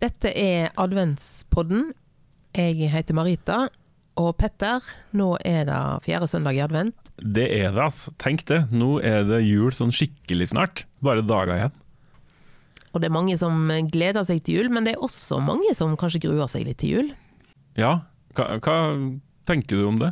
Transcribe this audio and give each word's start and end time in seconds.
Dette 0.00 0.30
er 0.32 0.70
adventspodden. 0.80 1.90
Jeg 2.56 2.88
heter 2.88 3.16
Marita. 3.16 3.58
Og 4.20 4.32
Petter, 4.36 4.84
nå 5.16 5.34
er 5.46 5.66
det 5.68 5.80
fjerde 6.04 6.28
søndag 6.28 6.56
i 6.56 6.62
advent. 6.64 7.10
Det 7.20 7.46
er 7.52 7.70
det, 7.72 7.84
altså. 7.84 8.12
Tenk 8.20 8.46
det. 8.48 8.62
Nå 8.72 8.98
er 9.04 9.26
det 9.28 9.42
jul 9.44 9.72
sånn 9.76 9.92
skikkelig 9.94 10.50
snart. 10.54 10.84
Bare 11.04 11.24
dager 11.24 11.54
igjen. 11.56 11.76
Og 12.90 13.00
det 13.02 13.10
er 13.10 13.14
mange 13.14 13.36
som 13.38 13.68
gleder 13.92 14.24
seg 14.26 14.40
til 14.44 14.60
jul, 14.60 14.72
men 14.74 14.88
det 14.88 14.96
er 14.96 15.04
også 15.04 15.38
mange 15.44 15.76
som 15.78 15.92
kanskje 16.00 16.24
gruer 16.24 16.48
seg 16.50 16.64
litt 16.66 16.80
til 16.82 16.96
jul. 16.96 17.12
Ja, 17.78 18.00
hva, 18.34 18.56
hva 18.58 18.76
tenker 19.48 19.78
du 19.78 19.86
om 19.92 20.00
det? 20.00 20.10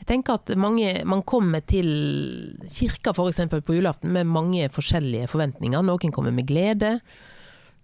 Jeg 0.00 0.08
tenker 0.08 0.38
at 0.40 0.50
mange, 0.56 0.92
Man 1.06 1.22
kommer 1.28 1.60
til 1.62 1.88
kirka 2.72 3.14
f.eks. 3.14 3.42
på 3.52 3.76
julaften 3.76 4.12
med 4.12 4.28
mange 4.28 4.68
forskjellige 4.72 5.28
forventninger. 5.30 5.84
Noen 5.86 6.12
kommer 6.14 6.34
med 6.34 6.48
glede, 6.48 6.98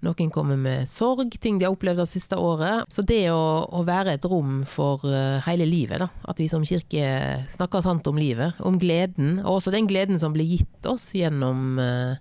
noen 0.04 0.30
kommer 0.30 0.58
med 0.60 0.88
sorg, 0.90 1.32
ting 1.40 1.58
de 1.58 1.66
har 1.66 1.74
opplevd 1.74 2.02
det 2.02 2.08
siste 2.10 2.36
året. 2.38 2.84
Så 2.92 3.02
det 3.06 3.30
å, 3.32 3.64
å 3.64 3.84
være 3.86 4.16
et 4.16 4.26
rom 4.28 4.60
for 4.68 5.04
uh, 5.08 5.40
hele 5.46 5.66
livet, 5.68 6.02
da. 6.04 6.10
at 6.28 6.40
vi 6.40 6.48
som 6.52 6.66
kirke 6.66 7.06
snakker 7.52 7.84
sant 7.84 8.06
om 8.10 8.20
livet, 8.20 8.58
om 8.60 8.78
gleden, 8.82 9.40
og 9.44 9.58
også 9.58 9.74
den 9.74 9.88
gleden 9.90 10.20
som 10.20 10.36
blir 10.36 10.58
gitt 10.58 10.90
oss 10.90 11.08
gjennom 11.16 11.80
uh, 11.80 12.20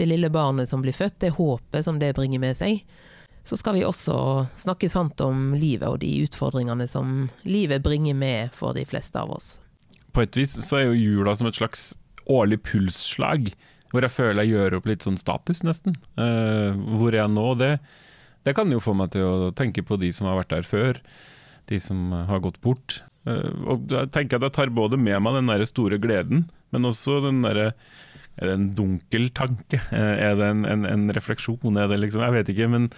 det 0.00 0.08
lille 0.10 0.32
barnet 0.32 0.68
som 0.68 0.82
blir 0.82 0.96
født, 0.96 1.20
det 1.22 1.34
håpet 1.38 1.86
som 1.86 2.00
det 2.02 2.14
bringer 2.18 2.42
med 2.42 2.58
seg. 2.58 2.82
Så 3.46 3.58
skal 3.58 3.74
vi 3.74 3.86
også 3.86 4.46
snakke 4.54 4.90
sant 4.90 5.20
om 5.24 5.50
livet 5.58 5.88
og 5.88 5.98
de 6.02 6.10
utfordringene 6.22 6.86
som 6.90 7.26
livet 7.42 7.82
bringer 7.82 8.14
med 8.14 8.54
for 8.54 8.74
de 8.76 8.84
fleste 8.86 9.18
av 9.18 9.34
oss. 9.34 9.56
På 10.14 10.22
et 10.22 10.36
vis 10.36 10.52
så 10.62 10.78
er 10.78 10.90
jo 10.90 10.98
jula 10.98 11.34
som 11.38 11.48
et 11.48 11.58
slags 11.58 11.92
årlig 12.30 12.60
pulsslag, 12.62 13.50
hvor 13.92 14.04
jeg 14.04 14.14
føler 14.14 14.42
jeg 14.42 14.56
gjør 14.56 14.78
opp 14.78 14.88
litt 14.90 15.06
sånn 15.06 15.20
status, 15.20 15.62
nesten. 15.66 15.96
Uh, 16.16 16.72
hvor 16.98 17.14
jeg 17.14 17.30
nå? 17.32 17.46
Det, 17.60 17.72
det 18.48 18.56
kan 18.58 18.72
jo 18.72 18.82
få 18.82 18.96
meg 18.98 19.12
til 19.14 19.28
å 19.28 19.52
tenke 19.56 19.84
på 19.86 20.00
de 20.00 20.10
som 20.16 20.30
har 20.30 20.40
vært 20.40 20.54
der 20.54 20.66
før, 20.66 21.00
de 21.70 21.80
som 21.80 22.10
har 22.28 22.42
gått 22.44 22.60
bort. 22.64 23.02
Uh, 23.28 23.52
og 23.74 23.92
jeg 23.92 24.10
tenker 24.16 24.40
at 24.40 24.48
jeg 24.48 24.58
tar 24.58 24.74
både 24.74 24.98
med 25.00 25.20
meg 25.22 25.38
den 25.38 25.52
der 25.52 25.66
store 25.68 26.00
gleden, 26.02 26.48
men 26.72 26.88
også 26.88 27.20
den 27.26 27.44
derre 27.44 27.74
er 28.40 28.48
det 28.48 28.54
en 28.56 28.70
dunkel 28.76 29.28
tanke? 29.36 29.80
Eh, 29.92 30.14
er 30.28 30.38
det 30.38 30.48
en, 30.54 30.64
en, 30.68 30.86
en 30.88 31.12
refleksjon? 31.14 31.76
Er 31.76 31.90
det 31.90 32.00
liksom, 32.00 32.24
jeg 32.24 32.36
vet 32.38 32.52
ikke. 32.54 32.68
Men, 32.72 32.88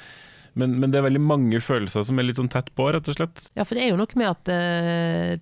men, 0.54 0.76
men, 0.78 0.92
det 0.92 1.00
er 1.00 1.08
veldig 1.08 1.24
mange 1.24 1.60
følelser 1.64 2.06
som 2.06 2.20
er 2.20 2.28
litt 2.28 2.38
sånn 2.38 2.52
tett 2.52 2.70
på, 2.76 2.86
rett 2.94 3.10
og 3.10 3.18
slett. 3.18 3.48
Ja, 3.58 3.66
for 3.66 3.76
det 3.76 3.86
er 3.86 3.92
jo 3.92 4.00
noe 4.00 4.20
med 4.20 4.30
at 4.30 4.52
uh, 4.54 5.34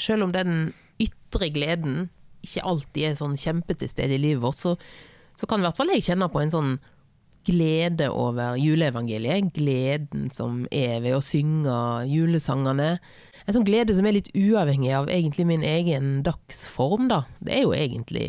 selv 0.00 0.28
om 0.28 0.34
den 0.36 0.70
ytre 1.02 1.50
gleden 1.54 2.08
ikke 2.44 2.64
alltid 2.66 3.08
er 3.08 3.18
sånn 3.18 3.36
kjempe 3.40 3.76
til 3.78 3.90
stede 3.90 4.16
i 4.16 4.22
livet 4.22 4.42
vårt, 4.44 4.60
så, 4.60 4.76
så 5.38 5.48
kan 5.48 5.60
i 5.60 5.68
hvert 5.68 5.78
fall 5.78 5.92
jeg 5.94 6.06
kjenne 6.10 6.30
på 6.32 6.42
en 6.42 6.54
sånn 6.54 6.72
glede 7.48 8.10
over 8.12 8.58
juleevangeliet. 8.60 9.52
Gleden 9.56 10.28
som 10.34 10.66
er 10.68 11.00
ved 11.04 11.16
å 11.16 11.24
synge 11.24 11.74
julesangene 12.10 12.94
en 13.46 13.56
sånn 13.56 13.66
glede 13.66 13.94
som 13.96 14.06
er 14.06 14.14
litt 14.18 14.30
uavhengig 14.36 14.92
av 14.94 15.08
egentlig 15.12 15.46
min 15.48 15.64
egen 15.66 16.20
dagsform, 16.26 17.08
da. 17.10 17.22
Det 17.40 17.56
er 17.56 17.64
jo 17.64 17.74
egentlig 17.76 18.26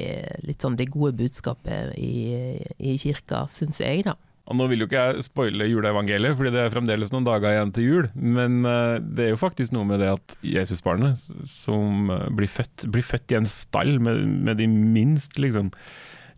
litt 0.48 0.64
sånn 0.64 0.78
det 0.80 0.92
gode 0.94 1.14
budskapet 1.20 1.96
i, 2.00 2.58
i 2.80 2.96
kirka, 3.02 3.44
syns 3.52 3.82
jeg, 3.84 4.06
da. 4.08 4.16
Og 4.50 4.58
Nå 4.58 4.66
vil 4.72 4.84
jo 4.84 4.88
ikke 4.90 5.04
jeg 5.06 5.26
spoile 5.28 5.68
juleevangeliet, 5.70 6.36
fordi 6.38 6.52
det 6.56 6.64
er 6.64 6.74
fremdeles 6.74 7.12
noen 7.14 7.28
dager 7.28 7.54
igjen 7.54 7.74
til 7.76 7.88
jul. 7.88 8.08
Men 8.16 8.62
uh, 8.66 8.98
det 9.00 9.28
er 9.28 9.34
jo 9.36 9.40
faktisk 9.40 9.76
noe 9.76 9.88
med 9.88 10.02
det 10.04 10.10
at 10.12 10.38
Jesusbarnet, 10.44 11.22
som 11.48 12.10
uh, 12.12 12.26
blir, 12.36 12.50
født, 12.52 12.88
blir, 12.92 13.06
født, 13.06 13.32
i 13.32 13.40
en 13.40 13.50
stall 13.50 13.96
med, 14.04 14.26
med 14.50 14.60
de 14.60 14.68
minst 14.72 15.38
liksom, 15.40 15.70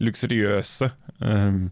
luksuriøse 0.04 0.92
um, 1.24 1.70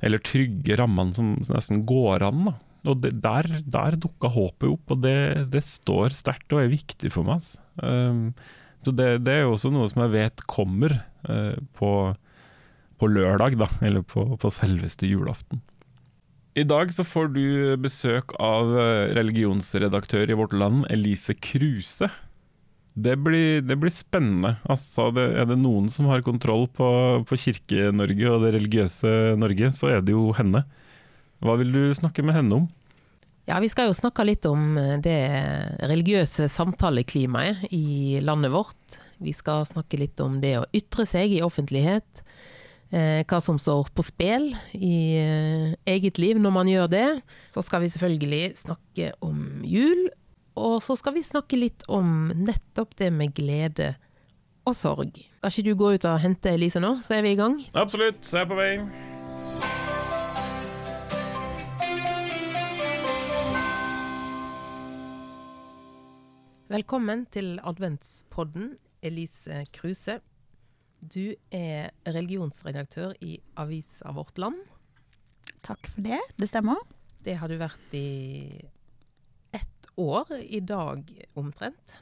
eller 0.00 0.22
trygge 0.24 0.76
rammene 0.80 1.14
som 1.16 1.36
nesten 1.52 1.84
går 1.88 2.26
an. 2.28 2.44
da 2.50 2.58
og 2.88 3.02
det, 3.02 3.12
der, 3.20 3.46
der 3.68 3.96
dukka 4.00 4.30
håpet 4.32 4.70
opp, 4.70 4.94
og 4.94 5.02
det, 5.04 5.50
det 5.52 5.62
står 5.66 6.16
sterkt 6.16 6.54
og 6.54 6.62
er 6.62 6.72
viktig 6.72 7.12
for 7.12 7.28
meg. 7.28 7.44
Um, 7.76 8.30
så 8.84 8.94
det, 8.96 9.10
det, 9.26 9.34
er 9.34 9.44
jo 9.44 9.56
også 9.56 9.72
noe 9.72 9.88
som 9.90 10.04
jeg 10.06 10.14
vet 10.14 10.44
kommer 10.48 10.94
uh, 11.28 11.56
på, 11.76 11.90
på, 13.00 13.08
lørdag, 13.08 13.56
da, 13.60 13.68
eller 13.82 14.04
på, 14.06 14.26
på, 14.40 14.52
selveste 14.52 15.08
julaften. 15.08 15.62
I 16.58 16.66
dag 16.66 16.90
så 16.92 17.06
får 17.06 17.30
du 17.32 17.44
besøk 17.80 18.34
av 18.42 18.74
eh, 18.76 19.12
religionsredaktør 19.16 20.30
i 20.30 20.36
Vårt 20.36 20.52
Land, 20.52 20.84
Elise 20.92 21.36
Kruse. 21.38 22.10
Det 23.00 23.14
blir, 23.22 23.62
det 23.62 23.76
blir, 23.80 23.92
spennende. 23.94 24.56
Altså, 24.68 25.08
det, 25.14 25.28
er 25.38 25.46
det 25.48 25.60
noen 25.62 25.86
som 25.92 26.10
har 26.10 26.26
kontroll 26.26 26.66
på, 26.74 26.90
på 27.24 27.38
Kirke-Norge 27.38 28.34
og 28.34 28.44
det 28.44 28.54
religiøse 28.58 29.14
Norge, 29.40 29.70
så 29.72 29.94
er 29.94 30.04
det 30.04 30.16
jo 30.16 30.32
henne. 30.36 30.64
Hva 31.40 31.56
vil 31.60 31.72
du 31.72 31.82
snakke 31.96 32.24
med 32.26 32.36
henne 32.36 32.62
om? 32.62 32.68
Ja, 33.48 33.58
Vi 33.62 33.70
skal 33.72 33.88
jo 33.88 33.96
snakke 33.96 34.26
litt 34.26 34.46
om 34.46 34.76
eh, 34.78 34.98
det 35.02 35.20
religiøse 35.90 36.50
samtaleklimaet 36.52 37.70
i 37.74 38.20
landet 38.26 38.52
vårt. 38.52 38.98
Vi 39.20 39.32
skal 39.36 39.66
snakke 39.68 39.98
litt 40.00 40.20
om 40.22 40.38
det 40.42 40.56
å 40.60 40.68
ytre 40.76 41.06
seg 41.08 41.32
i 41.34 41.42
offentlighet. 41.44 42.22
Eh, 42.90 43.22
hva 43.22 43.38
som 43.38 43.54
står 43.54 43.86
på 43.94 44.02
spill 44.02 44.48
i 44.74 45.14
eh, 45.14 45.74
eget 45.86 46.18
liv 46.18 46.40
når 46.42 46.54
man 46.54 46.70
gjør 46.70 46.88
det. 46.90 47.08
Så 47.54 47.62
skal 47.62 47.84
vi 47.84 47.90
selvfølgelig 47.92 48.56
snakke 48.58 49.12
om 49.22 49.60
jul. 49.62 50.08
Og 50.58 50.80
så 50.82 50.96
skal 50.98 51.14
vi 51.14 51.22
snakke 51.22 51.60
litt 51.60 51.86
om 51.86 52.32
nettopp 52.34 52.96
det 52.98 53.12
med 53.14 53.30
glede 53.36 53.92
og 54.66 54.74
sorg. 54.74 55.22
Skal 55.38 55.54
ikke 55.54 55.68
du 55.70 55.78
gå 55.78 55.92
ut 55.94 56.08
og 56.10 56.18
hente 56.20 56.50
Elise 56.50 56.82
nå, 56.82 56.96
så 57.06 57.14
er 57.16 57.22
vi 57.24 57.36
i 57.36 57.38
gang? 57.38 57.60
Absolutt, 57.78 58.26
jeg 58.26 58.42
er 58.42 58.50
på 58.50 58.58
vei. 58.58 58.74
Velkommen 66.70 67.24
til 67.34 67.56
adventspodden, 67.66 68.74
Elise 69.02 69.64
Kruse. 69.74 70.20
Du 71.00 71.32
er 71.50 71.90
religionsredaktør 72.04 73.14
i 73.24 73.38
Avisa 73.56 74.12
Vårt 74.12 74.36
Land. 74.38 74.60
Takk 75.64 75.88
for 75.88 76.04
det. 76.04 76.20
Det 76.36 76.48
stemmer. 76.50 76.80
Det 77.24 77.38
har 77.40 77.48
du 77.48 77.56
vært 77.60 77.96
i 77.96 78.60
ett 79.56 79.88
år 80.00 80.28
i 80.40 80.60
dag 80.60 81.08
omtrent. 81.40 81.96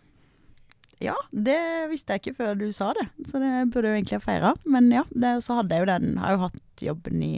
Ja, 0.98 1.14
det 1.31 1.60
visste 1.92 2.16
jeg 2.16 2.25
ikke 2.25 2.38
før 2.41 2.56
du 2.58 2.66
sa 2.75 2.91
det, 2.97 3.06
så 3.31 3.38
det 3.38 3.69
burde 3.70 3.92
jeg 3.92 4.00
egentlig 4.00 4.19
ha 4.19 4.25
feira. 4.25 4.53
Men 4.66 4.91
ja, 4.91 5.04
det, 5.14 5.37
så 5.47 5.60
hadde 5.60 5.76
jeg 5.76 5.84
jo 5.84 5.91
den 5.92 6.19
Har 6.19 6.34
jo 6.34 6.42
hatt 6.48 6.82
jobben 6.82 7.22
i 7.22 7.32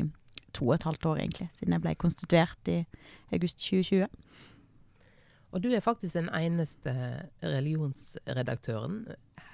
to 0.56 0.64
og 0.70 0.78
et 0.78 0.88
halvt 0.88 1.06
år, 1.12 1.20
egentlig, 1.20 1.50
siden 1.58 1.76
jeg 1.76 1.84
ble 1.84 1.94
konstituert 2.00 2.72
i 2.72 2.80
august 3.36 3.60
2020. 3.60 4.08
Og 5.50 5.62
du 5.64 5.70
er 5.74 5.82
faktisk 5.82 6.14
den 6.14 6.28
eneste 6.36 6.92
religionsredaktøren 7.42 9.02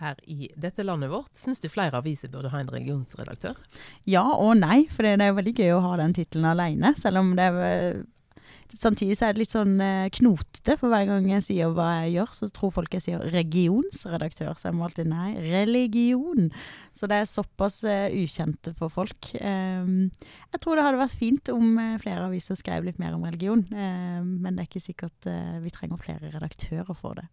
her 0.00 0.18
i 0.28 0.50
dette 0.60 0.84
landet 0.84 1.08
vårt. 1.12 1.32
Syns 1.38 1.62
du 1.62 1.70
flere 1.72 1.96
aviser 2.02 2.28
burde 2.32 2.50
ha 2.52 2.60
en 2.60 2.72
religionsredaktør? 2.72 3.56
Ja 4.08 4.26
og 4.34 4.58
nei, 4.60 4.84
for 4.92 5.06
det 5.06 5.16
er 5.24 5.36
veldig 5.36 5.54
gøy 5.56 5.72
å 5.76 5.84
ha 5.86 5.94
den 6.02 6.12
tittelen 6.16 6.50
alene. 6.50 6.92
Selv 7.00 7.22
om 7.22 7.32
det 7.38 7.48
er 7.48 8.02
Samtidig 8.74 9.14
så 9.18 9.28
er 9.28 9.34
det 9.34 9.44
litt 9.44 9.54
sånn 9.54 9.76
eh, 9.82 10.08
knotete, 10.16 10.74
for 10.80 10.90
hver 10.90 11.06
gang 11.08 11.28
jeg 11.30 11.44
sier 11.46 11.70
hva 11.74 11.86
jeg 12.02 12.16
gjør, 12.16 12.32
så 12.34 12.48
tror 12.54 12.72
folk 12.74 12.96
jeg 12.96 13.04
sier 13.04 13.22
regionsredaktør, 13.34 14.56
så 14.58 14.68
jeg 14.68 14.76
må 14.78 14.86
alltid 14.88 15.10
nei, 15.10 15.28
religion. 15.44 16.50
Så 16.96 17.08
det 17.10 17.20
er 17.20 17.30
såpass 17.30 17.78
uh, 17.86 18.08
ukjente 18.10 18.72
for 18.78 18.92
folk. 18.92 19.30
Um, 19.38 20.10
jeg 20.54 20.62
tror 20.62 20.78
det 20.78 20.86
hadde 20.86 21.02
vært 21.02 21.18
fint 21.20 21.52
om 21.54 21.78
uh, 21.78 21.94
flere 22.02 22.26
aviser 22.26 22.58
skrev 22.58 22.88
litt 22.88 23.00
mer 23.02 23.14
om 23.14 23.24
religion, 23.28 23.62
uh, 23.70 24.20
men 24.24 24.56
det 24.56 24.64
er 24.64 24.70
ikke 24.70 24.86
sikkert 24.88 25.30
vi 25.62 25.72
trenger 25.74 26.00
flere 26.00 26.30
redaktører 26.34 26.96
for 26.96 27.18
det. 27.20 27.26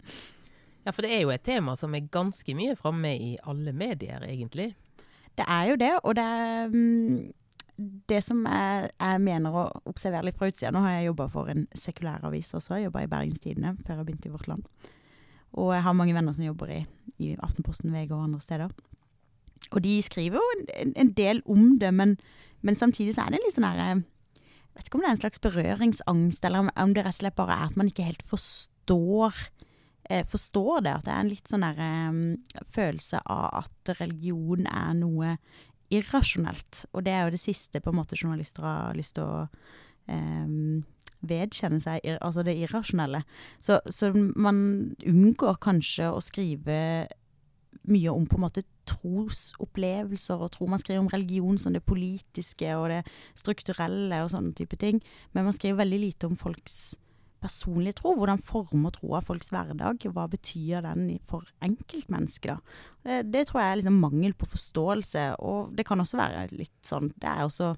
Ja, 0.83 0.91
for 0.91 1.05
det 1.05 1.13
er 1.15 1.23
jo 1.23 1.31
et 1.31 1.45
tema 1.47 1.77
som 1.79 1.93
er 1.95 2.09
ganske 2.11 2.55
mye 2.57 2.75
framme 2.77 3.13
i 3.15 3.35
alle 3.47 3.71
medier, 3.75 4.25
egentlig. 4.27 4.73
Det 5.33 5.45
er 5.47 5.69
jo 5.71 5.79
det, 5.79 5.93
og 6.03 6.17
det 6.19 6.25
er 6.27 6.73
um, 6.73 7.23
det 7.77 8.19
som 8.21 8.43
jeg, 8.45 8.89
jeg, 8.99 9.21
mener 9.25 9.55
å 9.55 9.63
observere 9.89 10.27
litt 10.27 10.37
fra 10.37 10.49
utsida 10.51 10.69
Nå 10.73 10.83
har 10.83 10.99
jeg 10.99 11.07
jobba 11.07 11.25
for 11.33 11.49
en 11.49 11.63
sekulær 11.77 12.25
avis 12.27 12.51
også. 12.53 12.77
Jeg 12.77 12.89
jobba 12.89 13.01
i 13.03 13.09
Bergens 13.09 13.41
Tidende 13.41 13.73
før 13.81 14.01
jeg 14.01 14.07
begynte 14.09 14.29
i 14.29 14.33
Vårt 14.33 14.49
Land. 14.51 14.67
Og 15.57 15.73
jeg 15.73 15.85
har 15.85 15.97
mange 15.97 16.13
venner 16.15 16.35
som 16.37 16.45
jobber 16.45 16.73
i, 16.73 16.79
i 17.21 17.33
Aftenposten, 17.41 17.93
VG 17.93 18.13
og 18.13 18.27
andre 18.27 18.41
steder. 18.41 18.73
Og 19.71 19.83
de 19.85 19.97
skriver 20.05 20.37
jo 20.37 20.63
en, 20.75 20.93
en 20.99 21.11
del 21.17 21.41
om 21.49 21.77
det, 21.81 21.93
men, 21.93 22.17
men, 22.61 22.77
samtidig 22.77 23.15
så 23.15 23.25
er 23.25 23.33
det 23.33 23.43
litt 23.43 23.55
sånn 23.55 23.67
herre 23.67 23.89
Jeg 23.93 24.01
vet 24.75 24.87
ikke 24.89 24.97
om 24.97 25.03
det 25.03 25.09
er 25.09 25.15
en 25.15 25.21
slags 25.21 25.43
berøringsangst, 25.43 26.45
eller 26.45 26.69
om 26.69 26.95
det 26.95 27.05
rett 27.05 27.17
og 27.17 27.21
slett 27.21 27.37
bare 27.37 27.57
er 27.57 27.69
at 27.71 27.77
man 27.79 27.89
ikke 27.89 28.07
helt 28.07 28.25
forstår 28.25 29.37
eh, 30.09 30.25
forstår 30.29 30.81
det. 30.85 30.95
At 30.97 31.05
det 31.07 31.13
er 31.13 31.21
en 31.21 31.31
litt 31.31 31.49
sånn 31.51 31.65
der, 31.65 31.83
um, 32.09 32.63
følelse 32.75 33.21
av 33.29 33.63
at 33.63 33.93
religion 33.99 34.67
er 34.69 34.97
noe 34.97 35.37
irrasjonelt. 35.93 36.85
Og 36.93 37.05
det 37.05 37.13
er 37.13 37.25
jo 37.25 37.35
det 37.35 37.43
siste 37.43 37.81
på 37.83 37.93
en 37.93 37.99
måte 37.99 38.17
journalister 38.19 38.65
har 38.65 38.97
lyst 38.97 39.17
til 39.17 39.27
å 39.27 39.45
um, 40.09 40.83
vedkjenne 41.23 41.79
seg, 41.83 42.03
altså 42.19 42.43
det 42.45 42.57
irrasjonelle. 42.59 43.23
Så, 43.63 43.79
så, 43.87 44.11
man 44.13 44.57
unngår 44.99 45.59
kanskje 45.63 46.11
å 46.11 46.23
skrive 46.23 46.77
mye 47.89 48.11
om 48.11 48.25
på 48.29 48.37
en 48.37 48.45
måte 48.45 48.63
trosopplevelser 48.87 50.43
og 50.43 50.51
tro. 50.55 50.67
Man 50.71 50.81
skriver 50.81 51.03
om 51.03 51.11
religion 51.11 51.57
som 51.59 51.75
det 51.75 51.83
politiske 51.87 52.75
og 52.79 52.89
det 52.91 53.01
strukturelle 53.39 54.23
og 54.23 54.31
sånne 54.33 54.53
type 54.57 54.79
ting. 54.79 55.01
Men 55.31 55.47
man 55.47 55.55
skriver 55.55 55.83
veldig 55.83 56.01
lite 56.03 56.29
om 56.29 56.37
folks 56.39 56.93
personlige 57.43 57.99
tro. 57.99 58.15
Hvordan 58.17 58.41
former 58.41 58.93
troa 58.95 59.21
folks 59.23 59.51
hverdag? 59.53 60.07
Hva 60.15 60.27
betyr 60.31 60.83
den 60.85 61.07
for 61.29 61.47
enkeltmennesket, 61.65 62.55
da? 62.55 62.83
Det, 63.03 63.21
det, 63.33 63.47
tror 63.49 63.61
jeg 63.61 63.71
er 63.71 63.81
liksom 63.81 64.01
mangel 64.01 64.35
på 64.37 64.49
forståelse. 64.49 65.25
Og 65.43 65.73
det 65.77 65.87
kan 65.87 66.03
også 66.03 66.19
være 66.19 66.47
litt 66.55 66.77
sånn 66.87 67.11
Det 67.13 67.29
er 67.29 67.43
også 67.43 67.73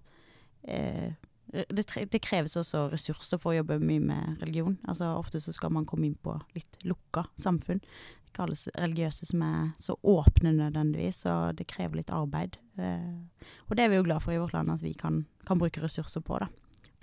eh, 0.70 1.16
det, 1.56 1.86
det, 2.12 2.20
kreves 2.24 2.58
også 2.60 2.90
ressurser 2.92 3.40
for 3.42 3.54
å 3.54 3.60
jobbe 3.60 3.80
mye 3.84 4.04
med 4.04 4.44
religion. 4.44 4.78
Altså 4.90 5.14
Ofte 5.20 5.42
så 5.44 5.54
skal 5.56 5.74
man 5.74 5.88
komme 5.88 6.10
inn 6.10 6.20
på 6.20 6.36
litt 6.58 6.86
lukka 6.88 7.26
samfunn. 7.40 7.82
Ikke 8.28 8.46
alle 8.46 8.58
religiøse 8.76 9.30
som 9.30 9.44
er 9.46 9.72
så 9.80 9.96
åpne 10.04 10.56
nødvendigvis, 10.58 11.24
og 11.32 11.56
det 11.60 11.70
krever 11.72 12.02
litt 12.02 12.14
arbeid. 12.14 12.60
Eh, 12.82 13.50
og 13.70 13.78
det 13.78 13.86
er 13.86 13.94
vi 13.94 14.02
jo 14.02 14.08
glad 14.08 14.26
for 14.26 14.36
i 14.36 14.42
vårt 14.42 14.56
land 14.58 14.74
at 14.74 14.84
vi 14.84 14.94
kan, 14.98 15.24
kan 15.48 15.62
bruke 15.62 15.84
ressurser 15.84 16.26
på. 16.26 16.42
da. 16.44 16.50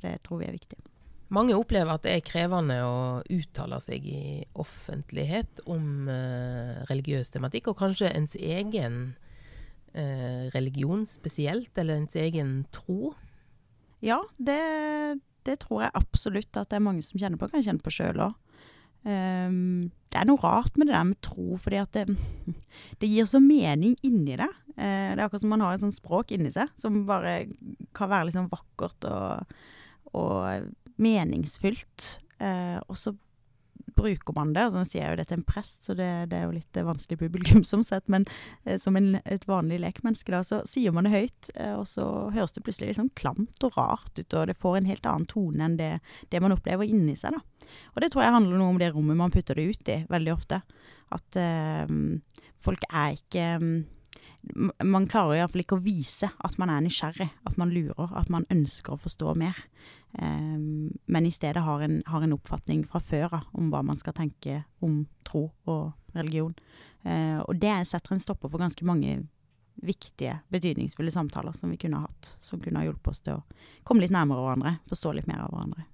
Det 0.02 0.18
tror 0.26 0.42
vi 0.42 0.50
er 0.50 0.58
viktig. 0.58 0.78
Mange 1.32 1.56
opplever 1.56 1.94
at 1.94 2.04
det 2.04 2.12
er 2.12 2.24
krevende 2.26 2.76
å 2.84 2.96
uttale 3.32 3.78
seg 3.80 4.04
i 4.04 4.42
offentlighet 4.60 5.62
om 5.70 6.10
uh, 6.10 6.82
religiøs 6.90 7.32
tematikk, 7.32 7.70
og 7.72 7.78
kanskje 7.80 8.10
ens 8.12 8.36
egen 8.36 8.98
uh, 9.96 10.44
religion 10.52 11.06
spesielt, 11.08 11.72
eller 11.80 12.02
ens 12.02 12.18
egen 12.20 12.58
tro. 12.74 13.14
Ja, 14.04 14.20
det, 14.36 14.60
det, 15.48 15.62
tror 15.64 15.86
jeg 15.86 15.96
absolutt 16.02 16.60
at 16.60 16.68
det 16.68 16.76
er 16.76 16.84
mange 16.84 17.04
som 17.06 17.16
kjenner 17.22 17.40
på. 17.40 17.48
Kan 17.48 17.64
kjenne 17.64 17.84
på 17.84 17.94
sjøl 17.94 18.26
òg. 18.28 18.36
Um, 19.02 19.88
det 20.12 20.20
er 20.20 20.28
noe 20.28 20.38
rart 20.38 20.76
med 20.76 20.90
det 20.90 20.94
der 20.94 21.08
med 21.08 21.22
tro, 21.24 21.56
fordi 21.58 21.80
at 21.80 21.96
det, 21.96 22.12
det 23.00 23.08
gir 23.08 23.24
så 23.30 23.40
mening 23.40 23.96
inni 24.04 24.36
det. 24.36 24.50
Uh, 24.76 25.16
det 25.16 25.16
er 25.16 25.24
akkurat 25.24 25.46
som 25.46 25.56
man 25.56 25.64
har 25.64 25.80
et 25.80 25.86
sånt 25.86 25.96
språk 25.96 26.36
inni 26.36 26.52
seg 26.52 26.68
som 26.76 27.06
bare 27.08 27.46
kan 27.96 28.12
være 28.12 28.28
litt 28.28 28.36
sånn 28.36 28.52
vakkert 28.52 29.08
og, 29.08 29.56
og 30.12 30.68
meningsfylt. 31.02 32.08
Eh, 32.42 32.78
og 32.86 32.98
så 32.98 33.14
bruker 33.96 34.34
man 34.34 34.52
det. 34.52 34.64
og 34.66 34.72
så 34.72 34.84
sier 34.86 35.02
jeg 35.04 35.12
jo 35.12 35.18
det 35.20 35.26
til 35.30 35.38
en 35.40 35.46
prest, 35.46 35.86
så 35.86 35.94
det, 35.98 36.08
det 36.30 36.38
er 36.38 36.46
jo 36.46 36.56
litt 36.56 36.80
vanskelig 36.86 37.18
publikum 37.20 37.64
som 37.70 37.84
sett. 37.86 38.08
Men 38.12 38.26
eh, 38.64 38.78
som 38.80 38.96
en, 38.98 39.16
et 39.24 39.46
vanlig 39.48 39.80
lekmenneske, 39.82 40.32
da, 40.34 40.42
så 40.46 40.62
sier 40.68 40.94
man 40.94 41.08
det 41.08 41.14
høyt, 41.14 41.52
eh, 41.54 41.74
og 41.76 41.86
så 41.90 42.06
høres 42.34 42.56
det 42.56 42.64
plutselig 42.66 42.96
sånn 42.98 43.12
klamt 43.18 43.66
og 43.66 43.78
rart 43.78 44.12
ut, 44.18 44.38
og 44.38 44.48
det 44.50 44.58
får 44.58 44.80
en 44.80 44.90
helt 44.90 45.08
annen 45.08 45.28
tone 45.30 45.66
enn 45.66 45.78
det, 45.80 45.92
det 46.32 46.42
man 46.42 46.54
opplever 46.56 46.88
inni 46.88 47.16
seg, 47.18 47.36
da. 47.36 47.72
Og 47.94 48.02
det 48.02 48.12
tror 48.12 48.24
jeg 48.24 48.34
handler 48.34 48.58
noe 48.58 48.74
om 48.74 48.80
det 48.80 48.90
rommet 48.92 49.16
man 49.16 49.32
putter 49.32 49.56
det 49.56 49.70
ut 49.70 49.90
i, 49.92 50.02
veldig 50.10 50.32
ofte. 50.34 50.60
At 51.14 51.40
eh, 51.40 51.90
folk 52.62 52.86
er 52.90 53.18
ikke 53.18 53.48
man 54.82 55.06
klarer 55.06 55.38
iallfall 55.38 55.62
ikke 55.62 55.76
å 55.78 55.84
vise 55.84 56.28
at 56.42 56.56
man 56.58 56.70
er 56.72 56.82
nysgjerrig, 56.84 57.28
at 57.46 57.58
man 57.60 57.70
lurer, 57.72 58.10
at 58.18 58.30
man 58.32 58.46
ønsker 58.50 58.94
å 58.94 59.00
forstå 59.00 59.34
mer. 59.38 59.58
Um, 60.18 60.90
men 61.06 61.26
i 61.28 61.32
stedet 61.32 61.62
har 61.62 61.84
en, 61.84 62.00
har 62.06 62.24
en 62.24 62.34
oppfatning 62.34 62.82
fra 62.88 63.00
før 63.00 63.38
av 63.38 63.46
om 63.56 63.70
hva 63.72 63.84
man 63.86 64.00
skal 64.00 64.16
tenke 64.16 64.64
om 64.82 65.04
tro 65.26 65.46
og 65.70 66.16
religion. 66.16 66.52
Uh, 67.06 67.38
og 67.46 67.54
det 67.62 67.76
setter 67.88 68.16
en 68.16 68.22
stopper 68.22 68.50
for 68.50 68.62
ganske 68.62 68.86
mange 68.86 69.20
viktige, 69.82 70.36
betydningsfulle 70.52 71.14
samtaler 71.14 71.54
som 71.56 71.70
vi 71.72 71.78
kunne 71.80 72.02
ha 72.02 72.10
hatt. 72.10 72.34
Som 72.42 72.60
kunne 72.60 72.82
ha 72.82 72.86
hjulpet 72.86 73.14
oss 73.14 73.22
til 73.24 73.38
å 73.38 73.62
komme 73.86 74.04
litt 74.04 74.14
nærmere 74.14 74.42
hverandre, 74.44 74.76
forstå 74.90 75.14
litt 75.16 75.30
mer 75.30 75.46
av 75.46 75.54
hverandre. 75.54 75.86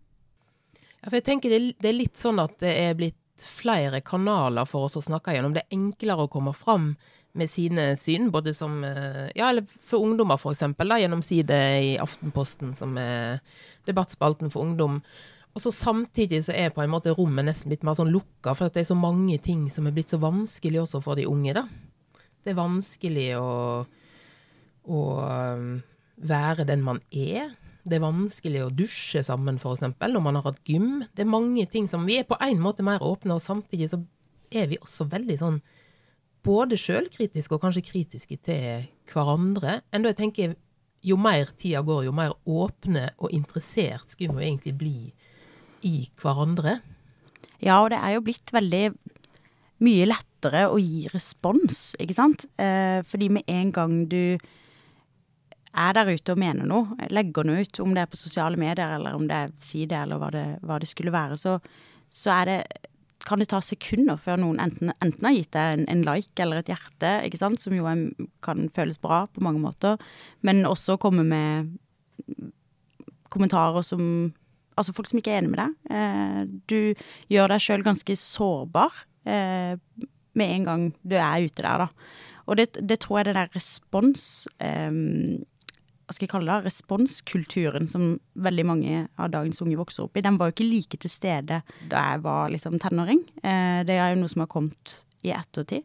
Ja, 0.98 1.06
for 1.10 1.20
jeg 1.20 1.28
tenker 1.28 1.52
det, 1.52 1.62
det 1.78 1.92
er 1.92 2.00
litt 2.00 2.18
sånn 2.18 2.40
at 2.42 2.58
det 2.64 2.74
er 2.74 2.98
blitt 2.98 3.20
flere 3.38 4.00
kanaler 4.02 4.66
for 4.66 4.88
oss 4.88 4.98
å 4.98 5.04
snakke 5.04 5.36
gjennom. 5.36 5.54
Det 5.54 5.62
er 5.66 5.76
enklere 5.76 6.26
å 6.26 6.32
komme 6.32 6.56
fram 6.56 6.90
med 7.32 7.50
sine 7.50 7.90
syn, 8.00 8.30
både 8.34 8.54
som 8.56 8.84
eh, 8.84 9.28
Ja, 9.36 9.50
eller 9.50 9.66
for 9.68 10.02
ungdommer, 10.02 10.38
da, 10.38 10.98
gjennom 10.98 11.22
side 11.22 11.58
i 11.84 11.96
Aftenposten, 12.00 12.74
som 12.74 12.96
er 12.98 13.42
debattspalten 13.86 14.50
for 14.50 14.64
ungdom. 14.64 15.02
Og 15.54 15.62
så 15.62 15.72
samtidig 15.74 16.44
så 16.46 16.54
er 16.54 16.70
på 16.70 16.82
en 16.84 16.92
måte 16.92 17.14
rommet 17.16 17.48
nesten 17.48 17.72
blitt 17.72 17.84
mer 17.86 17.96
sånn 17.98 18.12
lukka, 18.12 18.54
for 18.54 18.70
det 18.70 18.84
er 18.84 18.90
så 18.92 18.98
mange 18.98 19.38
ting 19.42 19.68
som 19.72 19.88
er 19.88 19.94
blitt 19.96 20.12
så 20.12 20.20
vanskelig 20.22 20.84
også 20.84 21.02
for 21.04 21.18
de 21.18 21.26
unge, 21.28 21.54
da. 21.56 21.64
Det 22.44 22.52
er 22.52 22.60
vanskelig 22.60 23.30
å, 23.40 23.48
å 24.88 25.00
um, 25.58 25.72
være 26.30 26.68
den 26.68 26.84
man 26.86 27.00
er. 27.10 27.50
Det 27.88 27.98
er 27.98 28.04
vanskelig 28.04 28.62
å 28.64 28.70
dusje 28.74 29.24
sammen, 29.26 29.58
f.eks., 29.58 29.82
når 29.98 30.22
man 30.22 30.38
har 30.38 30.46
hatt 30.46 30.62
gym. 30.68 31.02
Det 31.16 31.24
er 31.24 31.32
mange 31.32 31.66
ting 31.72 31.88
som 31.90 32.06
Vi 32.06 32.20
er 32.20 32.28
på 32.28 32.38
en 32.44 32.62
måte 32.62 32.86
mer 32.86 33.02
åpne, 33.04 33.36
og 33.36 33.44
samtidig 33.44 33.90
så 33.90 34.00
er 34.54 34.70
vi 34.70 34.80
også 34.80 35.08
veldig 35.10 35.38
sånn 35.40 35.58
både 36.46 36.78
sjølkritiske 36.78 37.54
og 37.54 37.62
kanskje 37.62 37.84
kritiske 37.86 38.38
til 38.46 38.88
hverandre. 39.10 39.80
Enda 39.94 40.12
jeg 40.12 40.20
tenker 40.20 40.56
jo 41.04 41.18
mer 41.20 41.52
tida 41.58 41.82
går, 41.86 42.04
jo 42.08 42.14
mer 42.14 42.34
åpne 42.48 43.08
og 43.18 43.32
interessert 43.34 44.10
skulle 44.10 44.36
vi 44.38 44.48
egentlig 44.48 44.74
bli 44.78 44.96
i 45.86 45.96
hverandre. 46.18 46.78
Ja, 47.62 47.80
og 47.82 47.90
det 47.92 48.00
er 48.02 48.16
jo 48.16 48.24
blitt 48.26 48.52
veldig 48.54 48.84
mye 49.84 50.06
lettere 50.10 50.64
å 50.70 50.78
gi 50.82 51.06
respons, 51.12 51.92
ikke 52.02 52.16
sant. 52.16 52.46
Eh, 52.58 53.00
fordi 53.06 53.30
med 53.34 53.46
en 53.50 53.70
gang 53.74 54.00
du 54.10 54.38
er 55.78 55.94
der 55.94 56.10
ute 56.10 56.34
og 56.34 56.40
mener 56.40 56.66
noe, 56.66 57.08
legger 57.12 57.46
noe 57.46 57.62
ut, 57.62 57.80
om 57.84 57.94
det 57.94 58.02
er 58.02 58.10
på 58.10 58.18
sosiale 58.18 58.58
medier 58.58 58.90
eller 58.96 59.18
om 59.18 59.26
det 59.28 59.42
er 59.44 59.54
side 59.62 59.94
eller 59.94 60.18
hva 60.18 60.30
det, 60.34 60.46
hva 60.66 60.78
det 60.82 60.90
skulle 60.90 61.14
være, 61.14 61.38
så, 61.38 61.58
så 62.10 62.34
er 62.40 62.50
det 62.50 62.60
kan 63.28 63.42
det 63.42 63.50
ta 63.52 63.60
sekunder 63.64 64.16
før 64.20 64.40
noen 64.40 64.60
enten, 64.62 64.92
enten 65.04 65.28
har 65.28 65.36
gitt 65.36 65.52
deg 65.56 65.74
en, 65.76 65.84
en, 65.92 66.04
like 66.06 66.42
eller 66.42 66.62
et 66.62 66.70
hjerte, 66.72 67.12
ikke 67.28 67.40
sant, 67.40 67.60
som 67.60 67.76
jo 67.76 67.84
kan 68.44 68.68
føles 68.76 69.00
bra 69.02 69.26
på 69.32 69.44
mange 69.44 69.60
måter, 69.62 70.00
men 70.46 70.64
også 70.68 70.98
komme 71.02 71.26
med 71.28 71.74
kommentarer 73.32 73.84
som 73.86 74.04
Altså 74.78 74.92
folk 74.94 75.08
som 75.10 75.18
ikke 75.18 75.32
er 75.34 75.40
enig 75.40 75.48
med 75.50 75.58
deg. 75.58 75.72
Eh, 75.90 76.42
du 76.70 77.32
gjør 77.34 77.50
deg 77.50 77.62
sjøl 77.64 77.82
ganske 77.82 78.14
sårbar 78.14 78.94
eh, 79.26 79.72
med 80.38 80.52
en 80.54 80.66
gang 80.68 80.84
du 81.02 81.16
er 81.18 81.48
ute 81.48 81.64
der, 81.64 81.82
da. 81.82 81.88
Og 82.46 82.60
det, 82.60 82.68
det 82.86 83.00
tror 83.02 83.18
jeg 83.18 83.26
det 83.26 83.34
der 83.40 83.50
respons 83.56 84.46
eh, 84.62 84.86
hva 86.08 86.14
skal 86.16 86.24
jeg 86.24 86.32
kalle 86.32 86.54
det, 86.54 86.64
responskulturen 86.70 87.88
som 87.92 88.14
veldig 88.40 88.64
mange 88.64 89.00
av 89.20 89.28
dagens 89.34 89.60
unge 89.60 89.76
vokser 89.76 90.06
opp 90.06 90.16
i, 90.16 90.22
den 90.24 90.38
var 90.40 90.48
jo 90.48 90.54
ikke 90.56 90.68
like 90.70 91.00
til 91.02 91.12
stede 91.12 91.60
da 91.90 92.04
jeg 92.14 92.22
var 92.24 92.48
liksom 92.54 92.78
tenåring. 92.80 93.20
Eh, 93.42 93.84
det 93.84 93.98
er 93.98 94.14
jo 94.14 94.22
noe 94.22 94.32
som 94.32 94.46
har 94.46 94.48
kommet 94.48 95.02
i 95.20 95.34
ettertid. 95.36 95.84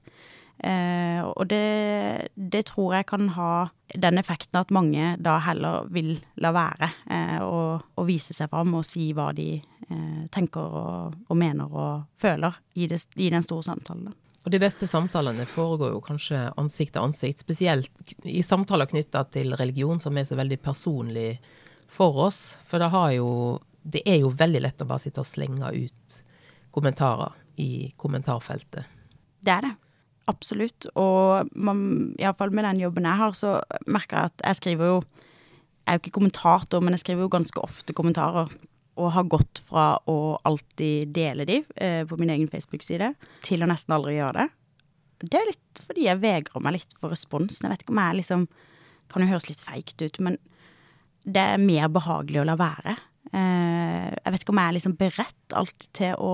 Eh, 0.63 1.19
og 1.27 1.49
det, 1.51 2.29
det, 2.39 2.63
tror 2.69 2.95
jeg 2.95 3.09
kan 3.09 3.27
ha 3.35 3.51
den 3.99 4.21
effekten 4.21 4.61
at 4.61 4.71
mange 4.71 5.11
da 5.19 5.35
heller 5.43 5.89
vil 5.91 6.15
la 6.39 6.53
være 6.55 6.87
eh, 7.11 7.43
å, 7.43 8.07
vise 8.07 8.31
seg 8.37 8.47
fram 8.53 8.71
og 8.79 8.87
si 8.87 9.09
hva 9.17 9.33
de 9.35 9.57
tenker 10.33 10.63
og, 10.63 11.17
og, 11.27 11.35
mener 11.37 11.67
og 11.69 12.05
føler 12.17 12.55
i, 12.79 12.87
det, 12.87 13.03
i 13.19 13.27
den 13.29 13.43
store 13.45 13.67
samtalen. 13.67 14.15
Og 14.43 14.51
de 14.51 14.59
beste 14.59 14.87
samtalene 14.91 15.45
foregår 15.47 15.93
jo 15.93 16.01
kanskje 16.03 16.39
ansikt 16.59 16.97
til 16.97 17.05
ansikt, 17.05 17.43
spesielt 17.45 18.15
i 18.27 18.41
samtaler 18.43 18.89
knytta 18.91 19.23
til 19.31 19.55
religion, 19.59 20.01
som 20.03 20.17
er 20.19 20.27
så 20.27 20.35
veldig 20.35 20.59
personlig 20.63 21.37
for 21.87 22.25
oss. 22.25 22.57
For 22.67 22.83
det 22.83 22.91
jo 23.15 23.59
Det 23.83 23.99
er 24.07 24.21
jo 24.23 24.29
veldig 24.31 24.61
lett 24.63 24.81
å 24.81 24.85
bare 24.87 25.03
sitte 25.03 25.19
og 25.19 25.27
slenge 25.27 25.67
ut 25.67 26.13
kommentarer 26.71 27.33
i 27.59 27.91
kommentarfeltet. 27.99 28.85
Det 29.43 29.51
er 29.51 29.61
det. 29.61 29.73
Absolutt. 30.31 30.87
Og 30.95 31.49
iallfall 32.15 32.53
med 32.55 32.63
den 32.63 32.79
jobben 32.85 33.03
jeg 33.03 33.19
har, 33.19 33.33
så 33.35 33.59
merker 33.85 34.15
jeg 34.15 34.31
at 34.31 34.45
jeg 34.47 34.55
skriver 34.61 34.85
jo 34.85 35.01
Jeg 35.83 35.91
er 35.91 35.97
jo 35.97 35.99
ikke 35.99 36.15
kommentator, 36.15 36.79
men 36.79 36.93
jeg 36.95 37.01
skriver 37.03 37.25
jo 37.25 37.33
ganske 37.33 37.59
ofte 37.59 37.91
kommentarer 37.93 38.47
og 38.99 39.13
har 39.15 39.29
gått 39.29 39.61
fra 39.67 39.95
å 40.09 40.35
alltid 40.45 41.13
dele 41.15 41.47
de 41.49 41.61
eh, 41.75 42.03
på 42.07 42.17
min 42.19 42.31
egen 42.33 42.49
Facebook-side, 42.51 43.13
til 43.45 43.63
å 43.63 43.69
nesten 43.69 43.95
aldri 43.95 44.17
gjøre 44.19 44.43
det. 44.43 44.49
Det 45.23 45.39
er 45.39 45.49
litt 45.49 45.83
fordi 45.85 46.07
jeg 46.07 46.21
vegrer 46.21 46.63
meg 46.63 46.77
litt 46.77 46.97
for 46.99 47.13
responsen. 47.13 47.65
Jeg 47.65 47.73
vet 47.73 47.85
ikke 47.85 47.95
om 47.95 48.03
jeg 48.03 48.21
liksom 48.21 48.47
Kan 49.11 49.21
jo 49.21 49.29
høres 49.29 49.45
litt 49.45 49.61
feigt 49.61 49.99
ut, 50.01 50.15
men 50.25 50.37
det 51.27 51.41
er 51.53 51.59
mer 51.61 51.89
behagelig 51.91 52.39
å 52.41 52.45
la 52.47 52.55
være. 52.57 52.95
Eh, 53.35 54.07
jeg 54.15 54.33
vet 54.33 54.45
ikke 54.45 54.53
om 54.55 54.61
jeg 54.61 54.71
er 54.71 54.75
liksom 54.77 54.95
beredt 54.97 55.55
alltid 55.59 55.89
til 55.99 56.15
å 56.23 56.31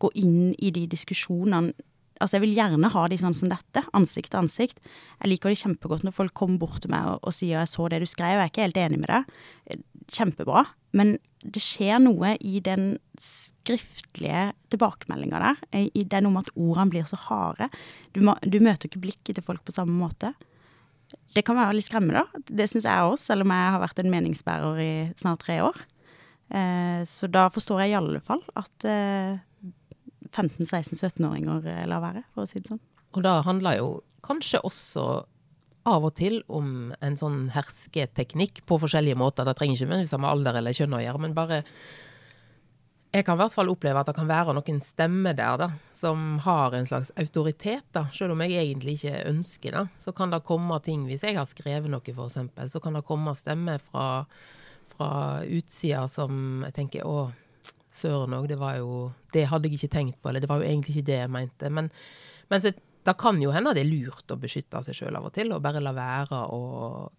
gå 0.00 0.10
inn 0.22 0.54
i 0.56 0.70
de 0.72 0.86
diskusjonene 0.92 1.74
Altså, 2.16 2.38
jeg 2.38 2.46
vil 2.46 2.56
gjerne 2.56 2.88
ha 2.94 3.02
de 3.12 3.18
sånn 3.20 3.34
som 3.36 3.50
dette, 3.50 3.82
ansikt 3.96 4.30
til 4.32 4.40
ansikt. 4.40 4.78
Jeg 5.20 5.28
liker 5.28 5.52
det 5.52 5.60
kjempegodt 5.60 6.06
når 6.06 6.14
folk 6.16 6.32
kommer 6.38 6.62
bort 6.62 6.80
til 6.80 6.92
meg 6.94 7.10
og, 7.10 7.18
og 7.28 7.34
sier 7.36 7.58
'jeg 7.60 7.68
så 7.68 7.88
det 7.92 8.00
du 8.00 8.06
skrev', 8.08 8.40
jeg 8.40 8.46
er 8.46 8.48
ikke 8.48 8.64
helt 8.64 8.80
enig 8.80 9.00
med 9.02 9.10
det. 9.12 9.82
Kjempebra. 10.08 10.64
Men 10.96 11.16
det 11.46 11.62
skjer 11.62 12.00
noe 12.02 12.34
i 12.40 12.58
den 12.64 12.96
skriftlige 13.22 14.50
tilbakemeldinga 14.72 15.40
der. 15.42 15.62
det 15.94 16.04
den 16.12 16.28
med 16.32 16.46
at 16.46 16.54
ordene 16.56 16.92
blir 16.92 17.06
så 17.08 17.18
harde. 17.28 17.68
Du, 18.12 18.22
du 18.24 18.58
møter 18.64 18.88
ikke 18.88 19.02
blikket 19.04 19.38
til 19.38 19.46
folk 19.46 19.62
på 19.66 19.74
samme 19.74 19.94
måte. 19.94 20.32
Det 21.34 21.44
kan 21.46 21.58
være 21.58 21.76
litt 21.76 21.86
skremmende. 21.86 22.24
Det 22.48 22.66
syns 22.70 22.88
jeg 22.88 23.10
òg, 23.10 23.18
selv 23.20 23.46
om 23.46 23.52
jeg 23.54 23.74
har 23.74 23.82
vært 23.82 24.00
en 24.02 24.10
meningsbærer 24.12 24.82
i 24.82 24.92
snart 25.18 25.44
tre 25.44 25.60
år. 25.64 25.84
Eh, 26.50 27.02
så 27.08 27.30
da 27.30 27.46
forstår 27.52 27.84
jeg 27.84 27.94
i 27.94 27.98
alle 27.98 28.22
fall 28.22 28.42
at 28.58 28.86
eh, 28.90 29.38
15-16-17-åringer 30.32 31.86
lar 31.90 32.02
være, 32.02 32.26
for 32.34 32.44
å 32.44 32.50
si 32.50 32.60
det 32.60 32.72
sånn. 32.72 32.82
Og 33.16 33.22
da 33.24 33.38
handler 33.46 33.78
jo 33.80 33.90
kanskje 34.26 34.60
også 34.66 35.06
av 35.86 36.08
og 36.08 36.16
til 36.18 36.40
om 36.52 36.90
en 37.00 37.18
sånn 37.18 37.46
hersketeknikk 37.54 38.64
på 38.66 38.78
forskjellige 38.82 39.18
måter. 39.18 39.46
Det 39.46 39.54
trenger 39.58 39.78
ikke 39.78 39.88
nødvendigvis 39.90 40.18
med 40.18 40.32
alder 40.32 40.58
eller 40.60 40.76
kjønn 40.76 40.98
å 40.98 41.02
gjøre, 41.04 41.22
men 41.22 41.36
bare 41.36 41.62
jeg 43.16 43.24
kan 43.24 43.38
i 43.38 43.40
hvert 43.40 43.54
fall 43.54 43.70
oppleve 43.72 44.00
at 44.02 44.10
det 44.10 44.16
kan 44.18 44.28
være 44.28 44.52
noen 44.56 44.80
stemmer 44.84 45.36
der 45.36 45.56
da, 45.60 45.68
som 45.96 46.36
har 46.44 46.74
en 46.76 46.88
slags 46.88 47.12
autoritet. 47.16 47.86
da, 47.94 48.06
Selv 48.12 48.34
om 48.34 48.42
jeg 48.44 48.58
egentlig 48.60 48.98
ikke 48.98 49.22
ønsker 49.30 49.72
det. 49.72 49.84
Så 50.02 50.12
kan 50.12 50.34
det 50.34 50.42
komme 50.44 50.76
ting, 50.84 51.06
hvis 51.08 51.24
jeg 51.24 51.38
har 51.38 51.46
skrevet 51.48 51.88
noe 51.88 52.02
f.eks., 52.02 52.72
så 52.74 52.82
kan 52.82 52.98
det 52.98 53.06
komme 53.08 53.32
stemmer 53.38 53.80
fra, 53.80 54.26
fra 54.90 55.10
utsida 55.48 56.04
som 56.12 56.66
jeg 56.66 56.76
tenker 56.76 57.08
å, 57.08 57.30
søren 57.96 58.36
òg, 58.36 58.50
det 58.50 58.58
var 58.60 58.76
jo 58.82 59.12
Det 59.32 59.46
hadde 59.48 59.70
jeg 59.70 59.78
ikke 59.78 59.94
tenkt 59.96 60.20
på, 60.20 60.28
eller 60.28 60.44
det 60.44 60.50
var 60.50 60.60
jo 60.60 60.68
egentlig 60.68 60.98
ikke 60.98 61.08
det 61.08 61.20
jeg 61.22 61.32
mente. 61.32 61.72
Men 61.72 61.88
mens 62.52 62.68
jeg 62.68 62.76
det 63.06 63.14
kan 63.20 63.38
jo 63.38 63.52
hende 63.54 63.72
det 63.76 63.84
er 63.84 63.90
lurt 63.90 64.32
å 64.34 64.38
beskytte 64.40 64.80
seg 64.82 64.96
sjøl 64.98 65.16
av 65.18 65.28
og 65.28 65.34
til, 65.36 65.52
og 65.54 65.62
bare 65.62 65.82
la 65.82 65.92
være 65.94 66.40
å 66.50 66.60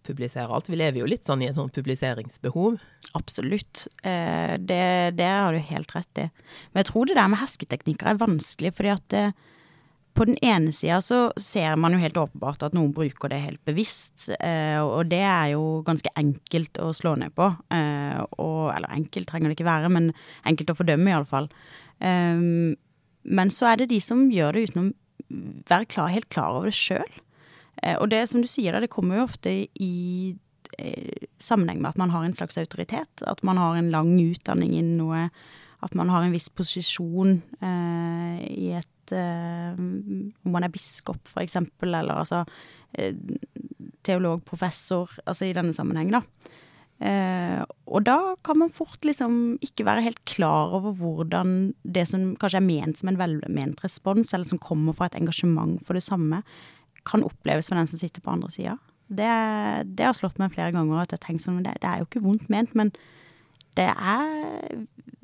publisere 0.04 0.52
alt. 0.52 0.68
Vi 0.68 0.76
lever 0.76 1.00
jo 1.00 1.08
litt 1.08 1.24
sånn 1.24 1.40
i 1.44 1.48
et 1.48 1.56
sånn 1.56 1.72
publiseringsbehov. 1.72 2.76
Absolutt. 3.16 3.86
Eh, 4.02 4.58
det, 4.60 4.82
det, 5.16 5.28
har 5.28 5.56
du 5.56 5.62
helt 5.70 5.94
rett 5.96 6.20
i. 6.20 6.26
Men 6.72 6.82
jeg 6.82 6.90
tror 6.90 7.08
det 7.08 7.16
der 7.16 7.30
med 7.32 7.40
hersketeknikker 7.40 8.12
er 8.12 8.20
vanskelig, 8.20 8.74
fordi 8.76 8.92
at 8.92 9.06
det, 9.14 9.24
på 10.18 10.28
den 10.28 10.36
ene 10.44 10.74
sida 10.76 11.00
så 11.04 11.22
ser 11.40 11.80
man 11.80 11.96
jo 11.96 12.02
helt 12.02 12.20
åpenbart 12.20 12.66
at 12.68 12.76
noen 12.76 12.92
bruker 12.92 13.32
det 13.32 13.40
helt 13.46 13.64
bevisst, 13.68 14.28
eh, 14.36 14.82
og 14.82 15.08
det 15.08 15.24
er 15.24 15.54
jo 15.54 15.80
ganske 15.88 16.12
enkelt 16.20 16.82
å 16.84 16.92
slå 16.96 17.16
ned 17.22 17.32
på. 17.38 17.48
Eh, 17.72 18.20
og, 18.36 18.74
eller 18.76 18.92
enkelt 18.92 19.30
trenger 19.30 19.48
det 19.48 19.56
ikke 19.56 19.70
være, 19.72 19.94
men 19.94 20.12
enkelt 20.44 20.74
å 20.74 20.78
fordømme 20.82 21.16
iallfall. 21.16 21.48
Men 21.98 23.50
så 23.50 23.72
er 23.72 23.80
det 23.80 23.88
de 23.90 23.96
som 24.02 24.28
gjør 24.30 24.54
det 24.54 24.68
utenom 24.68 24.92
være 25.28 25.88
klar, 25.92 26.12
helt 26.12 26.28
klar 26.32 26.56
over 26.56 26.70
det 26.70 26.76
sjøl. 26.78 27.20
Eh, 27.82 27.96
og 27.98 28.10
det 28.12 28.24
som 28.30 28.42
du 28.42 28.48
sier, 28.50 28.74
da, 28.74 28.82
det 28.82 28.92
kommer 28.92 29.18
jo 29.18 29.28
ofte 29.28 29.54
i 29.68 29.94
eh, 30.78 31.28
sammenheng 31.42 31.82
med 31.82 31.92
at 31.92 32.00
man 32.00 32.12
har 32.14 32.26
en 32.26 32.36
slags 32.36 32.58
autoritet. 32.60 33.24
At 33.26 33.42
man 33.46 33.60
har 33.60 33.78
en 33.78 33.92
lang 33.94 34.14
utdanning 34.22 34.74
innen 34.76 34.98
noe. 35.00 35.28
At 35.84 35.94
man 35.94 36.10
har 36.10 36.24
en 36.26 36.34
viss 36.34 36.48
posisjon 36.50 37.38
eh, 37.62 38.38
i 38.50 38.72
et 38.74 39.14
eh, 39.14 39.78
Om 39.78 40.52
man 40.52 40.66
er 40.66 40.72
biskop, 40.74 41.20
for 41.30 41.44
eksempel, 41.44 41.94
eller 41.94 42.24
altså 42.24 42.42
eh, 42.98 43.14
teolog, 44.04 44.42
professor, 44.44 45.12
altså 45.24 45.46
i 45.46 45.54
denne 45.56 45.76
sammenheng, 45.76 46.10
da. 46.12 46.24
Eh, 46.98 47.60
og 47.86 48.02
da 48.08 48.16
kan 48.42 48.58
man 48.58 48.72
fort 48.74 49.06
liksom 49.06 49.58
ikke 49.62 49.86
være 49.86 50.02
helt 50.02 50.22
klar 50.26 50.72
over 50.74 50.96
hvordan 50.98 51.70
det 51.86 52.08
som 52.10 52.32
kanskje 52.40 52.58
er 52.58 52.66
ment 52.66 52.98
som 52.98 53.12
en 53.12 53.20
velment 53.20 53.84
respons, 53.84 54.32
eller 54.34 54.48
som 54.48 54.58
kommer 54.62 54.96
fra 54.96 55.06
et 55.06 55.18
engasjement 55.20 55.78
for 55.84 55.98
det 55.98 56.02
samme, 56.02 56.42
kan 57.08 57.24
oppleves 57.24 57.70
for 57.70 57.78
den 57.78 57.88
som 57.90 58.00
sitter 58.00 58.24
på 58.24 58.34
andre 58.34 58.50
sida. 58.52 58.76
Det, 59.08 59.30
det, 59.96 60.04
har 60.04 60.16
slått 60.16 60.40
meg 60.42 60.52
flere 60.52 60.74
ganger 60.74 61.00
at 61.00 61.14
jeg 61.14 61.22
tenker 61.22 61.46
sånn 61.46 61.62
det, 61.64 61.78
det 61.80 61.88
er 61.88 62.02
jo 62.02 62.08
ikke 62.10 62.24
vondt 62.26 62.50
ment, 62.52 62.74
men 62.76 62.90
det 63.78 63.86
er, 63.88 64.74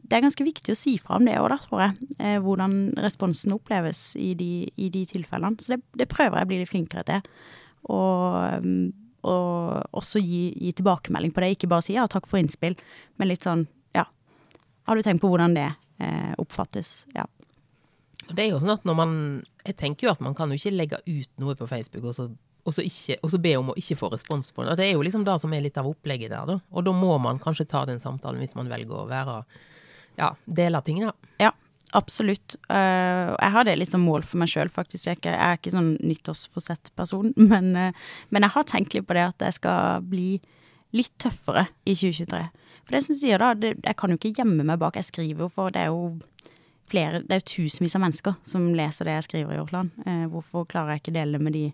det 0.07 0.16
er 0.16 0.25
ganske 0.25 0.47
viktig 0.47 0.73
å 0.73 0.78
si 0.78 0.95
fra 1.02 1.19
om 1.19 1.26
det 1.26 1.37
òg, 1.40 1.50
da, 1.52 1.59
tror 1.61 1.83
jeg. 1.83 2.11
Eh, 2.23 2.38
hvordan 2.40 2.95
responsen 3.02 3.57
oppleves 3.57 4.12
i 4.21 4.31
de, 4.38 4.52
i 4.78 4.88
de 4.95 5.02
tilfellene. 5.11 5.59
Så 5.61 5.75
det, 5.75 6.07
prøver 6.12 6.38
jeg 6.38 6.47
å 6.47 6.52
bli 6.52 6.61
litt 6.62 6.71
flinkere 6.71 7.04
til. 7.11 7.26
Og 7.93 8.62
og 9.25 9.97
også 9.97 10.23
gi, 10.23 10.45
gi, 10.61 10.73
tilbakemelding 10.78 11.33
på 11.35 11.43
det. 11.43 11.54
Ikke 11.57 11.71
bare 11.71 11.85
si 11.87 11.97
ja, 11.97 12.07
takk 12.11 12.28
for 12.31 12.40
innspill, 12.40 12.76
men 13.21 13.31
litt 13.31 13.47
sånn 13.47 13.66
ja, 13.97 14.07
har 14.88 14.97
du 14.97 15.04
tenkt 15.04 15.25
på 15.25 15.31
hvordan 15.33 15.57
det 15.57 15.71
eh, 15.71 16.33
oppfattes? 16.40 17.04
Ja. 17.16 17.26
Det 18.31 18.47
er 18.47 18.54
jo 18.54 18.61
sånn 18.62 18.73
at 18.73 18.87
når 18.88 18.97
man 18.97 19.11
Jeg 19.66 19.76
tenker 19.76 20.07
jo 20.07 20.12
at 20.14 20.23
man 20.25 20.33
kan 20.37 20.49
jo 20.49 20.57
ikke 20.57 20.73
legge 20.73 21.00
ut 21.04 21.31
noe 21.40 21.57
på 21.57 21.69
Facebook 21.69 22.07
og 22.09 22.14
så, 22.16 22.28
og 22.64 22.73
så, 22.73 22.85
ikke, 22.85 23.19
og 23.21 23.33
så 23.33 23.40
be 23.40 23.52
om 23.57 23.73
å 23.73 23.76
ikke 23.81 23.97
få 24.00 24.11
respons 24.12 24.50
på 24.52 24.64
det. 24.64 24.75
Og 24.75 24.81
det 24.81 24.87
er 24.88 24.95
jo 24.95 25.04
liksom 25.04 25.25
det 25.25 25.37
som 25.40 25.52
er 25.57 25.64
litt 25.64 25.78
av 25.81 25.88
opplegget 25.88 26.33
der, 26.33 26.49
da. 26.49 26.59
Og 26.73 26.85
da 26.85 26.93
må 26.97 27.16
man 27.21 27.40
kanskje 27.40 27.69
ta 27.69 27.85
den 27.88 28.00
samtalen 28.00 28.40
hvis 28.45 28.57
man 28.57 28.69
velger 28.73 29.04
å 29.04 29.09
være 29.09 29.38
ja, 30.21 30.35
dele 30.45 30.81
ting, 30.85 31.00
da. 31.04 31.14
Ja. 31.40 31.52
Absolutt. 31.94 32.56
Uh, 32.66 33.34
jeg 33.38 33.52
har 33.54 33.66
det 33.66 33.76
litt 33.78 33.92
som 33.94 34.02
mål 34.02 34.24
for 34.26 34.42
meg 34.42 34.50
sjøl, 34.50 34.70
faktisk. 34.72 35.06
Jeg 35.06 35.14
er, 35.14 35.20
ikke, 35.20 35.34
jeg 35.36 35.46
er 35.46 35.60
ikke 35.60 35.74
sånn 35.76 35.92
nyttårsforsett-person, 36.02 37.32
men, 37.52 37.70
uh, 37.78 38.04
men, 38.34 38.46
jeg 38.46 38.56
har 38.56 38.68
tenkt 38.70 38.96
litt 38.96 39.06
på 39.08 39.16
det 39.16 39.28
at 39.30 39.46
jeg 39.46 39.60
skal 39.60 40.04
bli 40.10 40.28
litt 40.94 41.14
tøffere 41.22 41.68
i 41.86 41.94
2023. 41.94 42.44
For 42.84 42.96
det 42.96 43.02
som 43.06 43.18
sier 43.18 43.42
da, 43.42 43.54
det, 43.58 43.76
jeg 43.82 43.98
kan 43.98 44.12
jo 44.12 44.18
ikke 44.18 44.34
gjemme 44.40 44.66
meg 44.66 44.80
bak. 44.82 44.98
Jeg 44.98 45.10
skriver 45.10 45.46
jo 45.46 45.50
for 45.50 45.74
det 45.74 45.86
er 45.86 45.94
jo 45.94 46.16
flere, 46.90 47.22
det 47.24 47.32
er 47.32 47.40
jo 47.40 47.46
tusenvis 47.48 47.94
av 47.96 48.02
mennesker 48.04 48.34
som 48.46 48.66
leser 48.76 49.08
det 49.08 49.14
jeg 49.16 49.26
skriver 49.28 49.56
i 49.56 49.62
Orkland. 49.62 49.94
Uh, 50.02 50.26
hvorfor 50.34 50.66
klarer 50.70 50.94
jeg 50.94 51.04
ikke 51.04 51.16
dele 51.16 51.40
med 51.42 51.54
de 51.54 51.64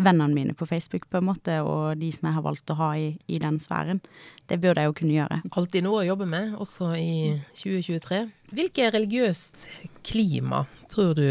vennene 0.00 0.32
mine 0.36 0.56
på 0.56 0.68
Facebook, 0.68 1.04
på 1.12 1.20
en 1.20 1.28
måte, 1.28 1.60
og 1.64 2.00
de 2.00 2.10
som 2.16 2.30
jeg 2.30 2.38
har 2.38 2.44
valgt 2.48 2.72
å 2.72 2.78
ha 2.80 2.90
i, 2.96 3.12
i 3.28 3.40
den 3.42 3.60
sfæren? 3.62 4.00
Det 4.48 4.60
burde 4.62 4.82
jeg 4.82 4.90
jo 4.92 4.98
kunne 5.02 5.16
gjøre. 5.16 5.40
Alltid 5.52 5.84
noe 5.84 6.00
å 6.02 6.08
jobbe 6.08 6.28
med, 6.32 6.56
også 6.60 6.94
i 6.96 7.36
2023. 7.60 8.24
Hvilket 8.54 8.94
religiøst 8.94 9.66
klima 10.06 10.64
tror 10.92 11.16
du 11.18 11.26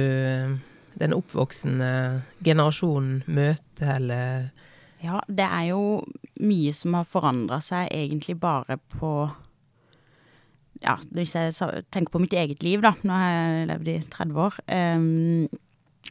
den 0.99 1.15
oppvoksende 1.15 2.23
generasjonen 2.43 3.23
møter, 3.27 3.97
eller 3.97 4.49
Ja, 5.03 5.19
det 5.27 5.45
er 5.45 5.65
jo 5.69 5.81
mye 6.43 6.73
som 6.75 6.95
har 6.97 7.07
forandra 7.07 7.59
seg 7.63 7.91
egentlig 7.93 8.37
bare 8.39 8.79
på 8.97 9.11
ja, 10.83 10.97
hvis 11.15 11.35
jeg 11.37 11.53
tenker 11.93 12.13
på 12.13 12.21
mitt 12.21 12.33
eget 12.35 12.63
liv, 12.65 12.81
da. 12.83 12.93
Nå 13.05 13.15
har 13.15 13.31
jeg 13.31 13.69
levd 13.71 13.91
i 13.91 13.95
30 14.11 14.41
år. 14.43 14.57
Um, 14.67 15.45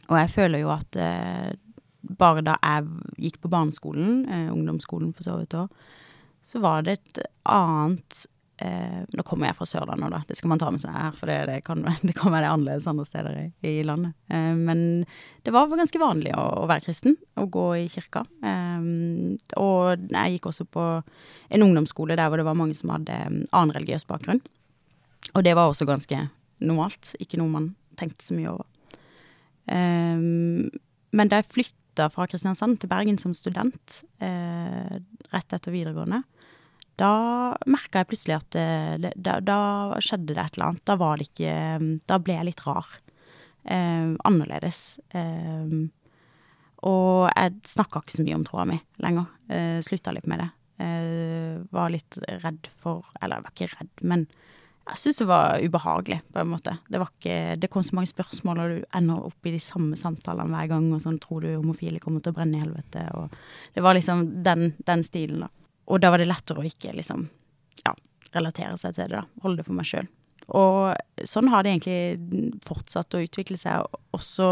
og 0.09 0.17
jeg 0.19 0.31
føler 0.33 0.63
jo 0.63 0.71
at 0.73 0.97
uh, 0.99 1.51
bare 2.19 2.43
da 2.45 2.57
jeg 2.59 2.89
gikk 3.27 3.39
på 3.43 3.51
barneskolen, 3.53 4.25
uh, 4.27 4.49
ungdomsskolen 4.55 5.13
for 5.15 5.27
så 5.27 5.37
vidt 5.39 5.55
òg, 5.59 5.85
så 6.45 6.61
var 6.61 6.85
det 6.85 6.97
et 6.99 7.21
annet 7.49 8.25
uh, 8.63 9.01
Nå 9.15 9.25
kommer 9.27 9.49
jeg 9.49 9.57
fra 9.57 9.67
Sørlandet, 9.69 10.13
da, 10.13 10.21
det 10.29 10.37
skal 10.39 10.51
man 10.51 10.61
ta 10.61 10.71
med 10.71 10.83
seg 10.83 10.95
her, 10.95 11.15
for 11.17 11.31
det, 11.31 11.37
det, 11.49 11.59
kan, 11.67 11.83
det 12.07 12.15
kan, 12.17 12.33
være 12.33 12.51
annerledes 12.53 12.89
andre 12.91 13.07
steder 13.07 13.39
i, 13.41 13.47
i 13.67 13.73
landet. 13.85 14.15
men 14.29 15.05
det 15.45 15.53
var 15.53 15.69
ganske 15.69 16.01
vanlig 16.01 16.31
å, 16.33 16.43
å, 16.63 16.65
være 16.69 16.87
kristen, 16.87 17.17
å 17.37 17.45
gå 17.51 17.65
i 17.83 17.85
kirka. 17.91 18.23
Eh, 18.41 18.87
og 19.61 20.07
jeg 20.09 20.35
gikk 20.35 20.49
også 20.49 20.65
på 20.65 20.85
en 21.53 21.65
ungdomsskole 21.65 22.17
der 22.17 22.31
hvor 22.31 22.41
det 22.41 22.47
var 22.47 22.57
mange 22.57 22.77
som 22.77 22.93
hadde 22.95 23.19
annen 23.29 23.75
religiøs 23.75 24.07
bakgrunn. 24.09 24.41
Og 25.33 25.45
det 25.45 25.55
var 25.57 25.69
også 25.69 25.87
ganske 25.89 26.27
normalt, 26.65 27.15
ikke 27.21 27.39
noe 27.41 27.51
man 27.51 27.71
tenkte 27.99 28.25
så 28.25 28.35
mye 28.37 28.51
over. 28.51 28.67
Um, 29.65 30.67
men 31.15 31.31
da 31.31 31.39
jeg 31.41 31.49
flytta 31.49 32.09
fra 32.13 32.27
Kristiansand 32.29 32.77
til 32.81 32.91
Bergen 32.91 33.17
som 33.21 33.33
student, 33.37 34.01
uh, 34.21 34.97
rett 35.33 35.55
etter 35.57 35.73
videregående, 35.73 36.21
da 36.99 37.11
merka 37.67 38.01
jeg 38.01 38.09
plutselig 38.11 38.37
at 38.37 38.57
det, 39.03 39.11
da, 39.15 39.39
da, 39.43 39.57
skjedde 40.03 40.33
det 40.33 40.41
et 40.41 40.57
eller 40.57 40.71
annet. 40.71 40.85
Da 40.87 40.95
var 40.99 41.19
det 41.19 41.27
ikke 41.29 41.55
Da 42.07 42.19
ble 42.23 42.37
jeg 42.37 42.49
litt 42.49 42.63
rar. 42.67 42.87
Eh, 43.65 44.13
annerledes. 44.29 44.81
Eh, 45.17 45.75
og 46.85 47.29
jeg 47.31 47.55
snakka 47.65 48.03
ikke 48.03 48.13
så 48.13 48.25
mye 48.25 48.37
om 48.37 48.45
troa 48.45 48.65
mi 48.69 48.77
lenger. 49.01 49.27
Eh, 49.49 49.79
slutta 49.85 50.13
litt 50.13 50.29
med 50.29 50.43
det. 50.43 50.49
Eh, 50.85 51.61
var 51.71 51.93
litt 51.93 52.17
redd 52.43 52.67
for 52.77 53.05
Eller 53.21 53.39
jeg 53.39 53.45
var 53.45 53.53
ikke 53.55 53.69
redd, 53.79 53.93
men 54.03 54.25
jeg 54.85 54.99
syntes 55.01 55.21
det 55.23 55.25
var 55.29 55.63
ubehagelig, 55.63 56.19
på 56.29 56.41
en 56.43 56.49
måte. 56.51 56.75
Det, 56.93 56.99
ikke, 57.01 57.37
det, 57.57 57.69
kom 57.73 57.81
så 57.81 57.95
mange 57.97 58.11
spørsmål, 58.11 58.59
og 58.61 58.69
du 58.69 58.83
ender 58.93 59.23
opp 59.31 59.47
i 59.49 59.53
de 59.55 59.61
samme 59.63 59.97
samtalene 59.97 60.53
hver 60.53 60.67
gang. 60.75 60.91
Og 60.93 61.01
sånn, 61.01 61.17
tror 61.23 61.41
du 61.41 61.55
homofile 61.55 61.97
kommer 62.03 62.21
til 62.21 62.35
å 62.35 62.37
brenne 62.37 62.59
i 62.59 62.61
helvete? 62.61 63.07
Og 63.17 63.33
det 63.73 63.81
var 63.81 63.97
liksom 63.97 64.21
den, 64.45 64.75
den 64.85 65.01
stilen, 65.07 65.47
da. 65.47 65.64
Og 65.85 66.01
da 66.01 66.11
var 66.11 66.21
det 66.21 66.29
lettere 66.29 66.61
å 66.61 66.67
ikke 66.67 66.95
liksom, 66.97 67.27
ja, 67.83 67.93
relatere 68.33 68.77
seg 68.81 68.95
til 68.95 69.11
det, 69.11 69.21
da. 69.21 69.41
Holde 69.43 69.61
det 69.61 69.67
for 69.67 69.77
meg 69.77 69.89
sjøl. 69.89 70.09
Og 70.55 71.25
sånn 71.25 71.49
har 71.49 71.65
det 71.65 71.73
egentlig 71.73 72.59
fortsatt 72.65 73.17
å 73.17 73.23
utvikle 73.25 73.57
seg, 73.57 73.87
også 74.13 74.49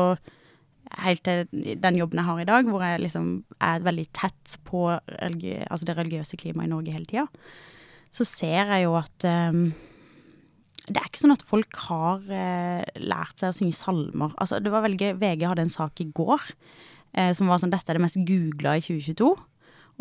helt 1.04 1.24
til 1.26 1.46
den 1.82 1.98
jobben 1.98 2.20
jeg 2.20 2.28
har 2.28 2.42
i 2.42 2.50
dag, 2.50 2.70
hvor 2.70 2.84
jeg 2.86 3.02
liksom 3.02 3.30
er 3.64 3.86
veldig 3.86 4.06
tett 4.16 4.58
på 4.68 4.86
altså 4.94 5.88
det 5.88 5.98
religiøse 5.98 6.38
klimaet 6.40 6.70
i 6.70 6.74
Norge 6.74 6.94
hele 6.94 7.10
tida. 7.10 7.26
Så 8.14 8.28
ser 8.30 8.70
jeg 8.76 8.86
jo 8.86 8.94
at 9.00 9.26
um, 9.26 9.72
det 10.84 11.00
er 11.00 11.08
ikke 11.08 11.22
sånn 11.24 11.34
at 11.34 11.46
folk 11.48 11.80
har 11.88 12.26
uh, 12.28 12.82
lært 13.02 13.42
seg 13.42 13.54
å 13.54 13.58
synge 13.58 13.78
salmer. 13.78 14.36
Altså, 14.38 14.60
det 14.62 14.74
var 14.74 14.86
veldig 14.86 15.16
VG 15.22 15.48
hadde 15.48 15.66
en 15.66 15.74
sak 15.74 16.04
i 16.04 16.10
går 16.14 16.52
eh, 17.16 17.32
som 17.38 17.50
var 17.50 17.62
sånn 17.62 17.74
'Dette 17.74 17.94
er 17.94 17.98
det 17.98 18.06
mest 18.06 18.22
googla 18.28 18.78
i 18.78 18.84
2022'. 18.84 19.34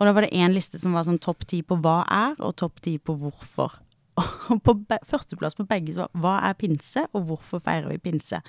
Og 0.02 0.08
da 0.08 0.16
var 0.16 0.26
det 0.26 0.34
én 0.34 0.50
liste 0.50 0.80
som 0.82 0.96
var 0.96 1.04
sånn 1.06 1.20
topp 1.22 1.44
ti 1.46 1.60
på 1.62 1.76
hva 1.78 2.00
er, 2.10 2.32
og 2.42 2.56
topp 2.58 2.80
ti 2.82 2.96
på 2.98 3.14
hvorfor. 3.20 3.76
Og 4.50 4.58
på 4.66 4.74
førsteplass 5.08 5.54
på 5.54 5.64
begge 5.70 5.94
så 5.94 6.08
var 6.10 6.42
'Hva 6.42 6.50
er 6.50 6.54
pinse', 6.58 7.06
og 7.14 7.26
'Hvorfor 7.26 7.62
feirer 7.62 7.88
vi 7.88 8.10
pinse'? 8.10 8.42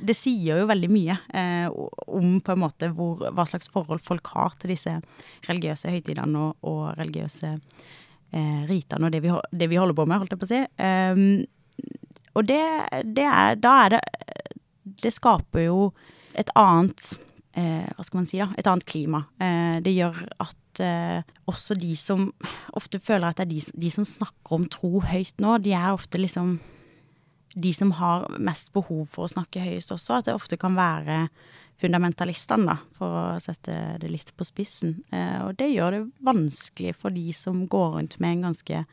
Det 0.00 0.14
sier 0.16 0.60
jo 0.60 0.68
veldig 0.70 0.88
mye 0.88 1.18
eh, 1.34 1.68
om 2.08 2.40
på 2.40 2.52
en 2.52 2.62
måte 2.62 2.88
hvor, 2.94 3.18
hva 3.34 3.44
slags 3.44 3.68
forhold 3.68 4.00
folk 4.00 4.26
har 4.32 4.54
til 4.56 4.70
disse 4.70 5.02
religiøse 5.48 5.90
høytidene 5.90 6.38
og, 6.38 6.56
og 6.62 6.96
religiøse 6.96 7.58
eh, 8.32 8.62
ritene 8.70 9.04
og 9.04 9.12
det 9.12 9.20
vi, 9.20 9.34
det 9.52 9.68
vi, 9.68 9.76
holder 9.76 9.98
på 9.98 10.06
med, 10.06 10.22
holdt 10.22 10.30
jeg 10.30 10.40
på 10.40 10.48
å 10.48 10.52
si. 10.54 10.62
Um, 10.78 11.44
og 12.38 12.46
det, 12.46 12.62
det 13.04 13.26
er 13.26 13.54
Da 13.56 13.74
er 13.84 13.88
det 13.90 14.00
Det 15.02 15.12
skaper 15.12 15.66
jo 15.66 15.92
et 16.38 16.48
annet 16.54 17.18
eh, 17.58 17.90
hva 17.92 18.04
skal 18.06 18.22
man 18.22 18.30
si 18.30 18.38
da, 18.38 18.48
et 18.56 18.66
annet 18.70 18.86
klima. 18.86 19.24
Eh, 19.42 19.80
det 19.84 19.92
gjør 19.92 20.22
at 20.70 20.82
eh, 20.84 21.36
også 21.50 21.76
de 21.78 21.94
som 21.98 22.28
ofte 22.78 23.00
føler 23.02 23.30
at 23.30 23.40
det 23.40 23.46
er 23.46 23.54
de, 23.54 23.62
de, 23.86 23.90
som 23.90 24.06
snakker 24.06 24.56
om 24.56 24.66
tro 24.70 25.00
høyt 25.02 25.42
nå, 25.42 25.58
de 25.62 25.74
er 25.74 25.92
ofte 25.92 26.20
liksom 26.20 26.58
de 27.50 27.72
som 27.74 27.90
har 27.98 28.28
mest 28.38 28.70
behov 28.72 29.08
for 29.10 29.26
å 29.26 29.32
snakke 29.32 29.62
høyest 29.64 29.90
også. 29.90 30.20
At 30.20 30.28
det 30.28 30.36
ofte 30.36 30.58
kan 30.60 30.76
være 30.78 31.24
fundamentalistene, 31.80 32.68
da, 32.68 32.76
for 32.94 33.16
å 33.16 33.40
sette 33.42 33.74
det 33.98 34.10
litt 34.12 34.30
på 34.36 34.46
spissen. 34.46 35.00
Eh, 35.10 35.40
og 35.46 35.56
det 35.58 35.72
gjør 35.72 35.96
det 35.96 36.02
vanskelig 36.26 36.94
for 37.00 37.14
de 37.14 37.32
som 37.34 37.64
går 37.70 37.96
rundt 37.96 38.18
med 38.22 38.36
en 38.36 38.50
ganske 38.50 38.84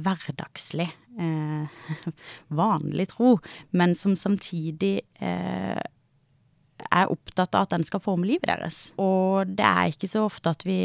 hverdagslig, 0.00 0.90
eh, 1.20 1.80
vanlig 2.60 3.08
tro, 3.14 3.38
men 3.70 3.96
som 3.96 4.16
samtidig 4.18 4.98
eh, 5.22 5.80
er 6.88 7.10
opptatt 7.12 7.56
av 7.56 7.66
at 7.66 7.74
den 7.74 7.86
skal 7.86 8.02
forme 8.04 8.28
livet 8.28 8.48
deres. 8.50 8.90
Og 9.00 9.48
det 9.48 9.66
er 9.66 9.92
ikke 9.92 10.10
så 10.10 10.24
ofte 10.28 10.52
at 10.54 10.64
vi, 10.66 10.80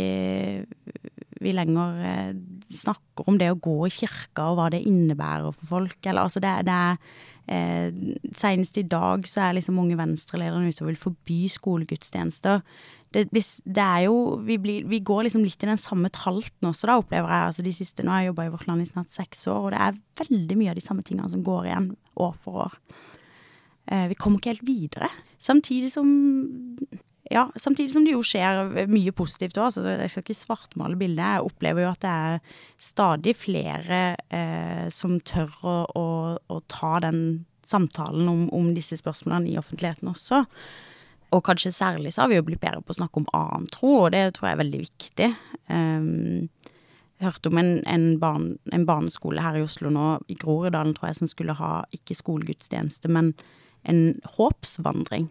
vi 1.41 1.53
lenger 1.55 2.01
eh, 2.09 2.33
snakker 2.73 3.29
om 3.29 3.39
det 3.41 3.51
å 3.53 3.61
gå 3.61 3.77
i 3.87 3.93
kirka 3.93 4.49
og 4.51 4.59
hva 4.59 4.67
det 4.73 4.83
innebærer 4.87 5.55
for 5.55 5.71
folk. 5.77 5.99
Eller 6.03 6.25
altså 6.25 6.43
det, 6.43 6.57
det 6.67 6.75
er 6.75 6.99
eh, 7.47 8.03
Senest 8.35 8.77
i 8.81 8.85
dag 8.89 9.25
så 9.29 9.47
er 9.47 9.57
liksom 9.59 9.77
mange 9.79 9.97
venstreledere 9.99 10.69
ute 10.69 10.85
og 10.85 10.91
vil 10.91 11.01
forby 11.07 11.41
skolegudstjenester. 11.51 12.63
Det, 13.15 13.29
det, 13.31 13.79
er 13.79 14.07
jo 14.09 14.15
vi, 14.43 14.57
blir, 14.59 14.87
vi, 14.91 14.99
går 15.05 15.27
liksom 15.27 15.45
litt 15.45 15.61
i 15.63 15.69
den 15.69 15.79
samme 15.79 16.09
tralten 16.11 16.67
også, 16.67 16.89
da, 16.89 16.97
opplever 16.99 17.31
jeg. 17.31 17.51
Altså 17.51 17.63
de 17.63 17.75
siste, 17.75 18.03
nå 18.03 18.11
har 18.11 18.23
jeg 18.23 18.33
jobba 18.33 18.47
i 18.47 18.55
Vårt 18.57 18.65
Land 18.67 18.83
i 18.83 18.89
snart 18.89 19.13
seks 19.13 19.45
år, 19.47 19.61
og 19.61 19.75
det 19.75 19.83
er 19.85 20.01
veldig 20.25 20.57
mye 20.59 20.73
av 20.73 20.79
de 20.79 20.83
samme 20.83 21.05
tingene 21.07 21.31
som 21.31 21.45
går 21.45 21.69
igjen 21.69 21.93
år 22.25 22.33
for 22.43 22.65
år. 22.65 22.75
Eh, 23.91 24.07
vi 24.11 24.17
kommer 24.19 24.41
ikke 24.41 24.55
helt 24.55 24.67
videre. 24.67 25.09
Samtidig 25.41 25.91
som 25.93 26.07
ja, 27.31 27.47
samtidig 27.57 27.89
som 27.91 28.03
det 28.05 28.13
jo 28.13 28.21
skjer 28.25 28.85
mye 28.91 29.11
positivt 29.15 29.57
òg. 29.57 29.71
så 29.73 29.81
jeg 29.81 30.11
skal 30.13 30.23
ikke 30.23 30.37
svartmale 30.37 30.97
bildet. 30.99 31.25
Jeg 31.25 31.47
opplever 31.47 31.85
jo 31.85 31.91
at 31.91 32.01
det 32.05 32.11
er 32.13 32.39
stadig 32.77 33.33
flere 33.35 34.01
eh, 34.29 34.85
som 34.93 35.17
tør 35.25 35.49
å, 35.65 35.77
å, 35.97 36.07
å, 36.37 36.59
ta 36.69 36.99
den 37.01 37.45
samtalen 37.65 38.29
om, 38.29 38.43
om, 38.53 38.73
disse 38.77 38.99
spørsmålene 39.01 39.49
i 39.49 39.57
offentligheten 39.57 40.11
også. 40.11 40.43
Og 41.33 41.41
kanskje 41.47 41.73
særlig 41.73 42.13
så 42.13 42.23
har 42.23 42.29
vi 42.29 42.37
jo 42.37 42.45
blitt 42.45 42.61
bedre 42.61 42.85
på 42.85 42.93
å 42.93 42.99
snakke 42.99 43.23
om 43.23 43.31
annen 43.33 43.65
tro, 43.73 44.05
og 44.05 44.13
det 44.13 44.27
tror 44.35 44.51
jeg 44.51 44.55
er 44.55 44.61
veldig 44.61 44.83
viktig. 44.85 45.29
Um, 45.65 46.45
jeg 47.17 47.25
hørte 47.25 47.49
om 47.49 47.57
en, 47.57 47.73
en, 47.89 48.05
barn, 48.21 48.47
en, 48.75 48.85
barneskole 48.85 49.41
her 49.41 49.57
i 49.57 49.65
Oslo 49.65 49.89
nå, 49.89 50.19
i 50.29 50.37
Groruddalen 50.37 50.93
tror 50.93 51.09
jeg, 51.09 51.19
som 51.23 51.31
skulle 51.31 51.57
ha 51.57 51.73
ikke 51.95 52.17
skolegudstjeneste, 52.21 53.09
men 53.09 53.33
en 53.85 54.21
håpsvandring. 54.37 55.29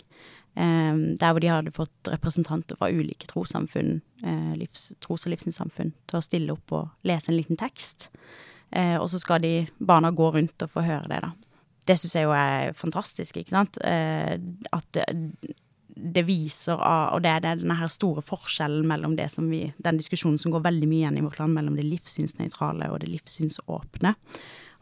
Eh, 0.56 0.96
der 1.18 1.32
hvor 1.32 1.42
de 1.42 1.50
hadde 1.50 1.74
fått 1.74 2.10
representanter 2.12 2.78
fra 2.78 2.90
ulike 2.92 3.26
trossamfunn, 3.30 4.00
eh, 4.22 4.66
tros- 5.02 5.26
og 5.26 5.32
livssynssamfunn, 5.32 5.92
til 6.06 6.18
å 6.18 6.22
stille 6.22 6.54
opp 6.54 6.72
og 6.72 6.90
lese 7.02 7.32
en 7.32 7.38
liten 7.38 7.58
tekst. 7.58 8.08
Eh, 8.70 8.96
og 8.98 9.08
så 9.10 9.18
skal 9.18 9.42
de 9.42 9.66
barna 9.78 10.12
gå 10.14 10.32
rundt 10.34 10.62
og 10.62 10.70
få 10.70 10.86
høre 10.86 11.08
det, 11.08 11.20
da. 11.22 11.32
Det 11.86 11.98
syns 11.98 12.14
jeg 12.14 12.24
jo 12.24 12.32
er 12.32 12.72
fantastisk, 12.72 13.36
ikke 13.36 13.50
sant. 13.50 13.76
at 13.84 14.86
det, 14.92 15.04
det 15.94 16.24
viser 16.26 16.80
Og 16.80 17.22
det 17.22 17.28
er 17.30 17.40
denne 17.44 17.76
her 17.76 17.90
store 17.92 18.22
forskjellen 18.24 18.86
mellom 18.88 19.16
det 19.16 19.30
som 19.30 19.50
vi 19.50 19.72
Den 19.76 19.98
diskusjonen 19.98 20.38
som 20.40 20.50
går 20.50 20.64
veldig 20.64 20.88
mye 20.88 21.02
igjen 21.04 21.18
i 21.18 21.20
vårt 21.26 21.38
land 21.38 21.54
mellom 21.54 21.76
det 21.76 21.84
livssynsnøytrale 21.84 22.88
og 22.90 23.00
det 23.00 23.12
livssynsåpne. 23.12 24.14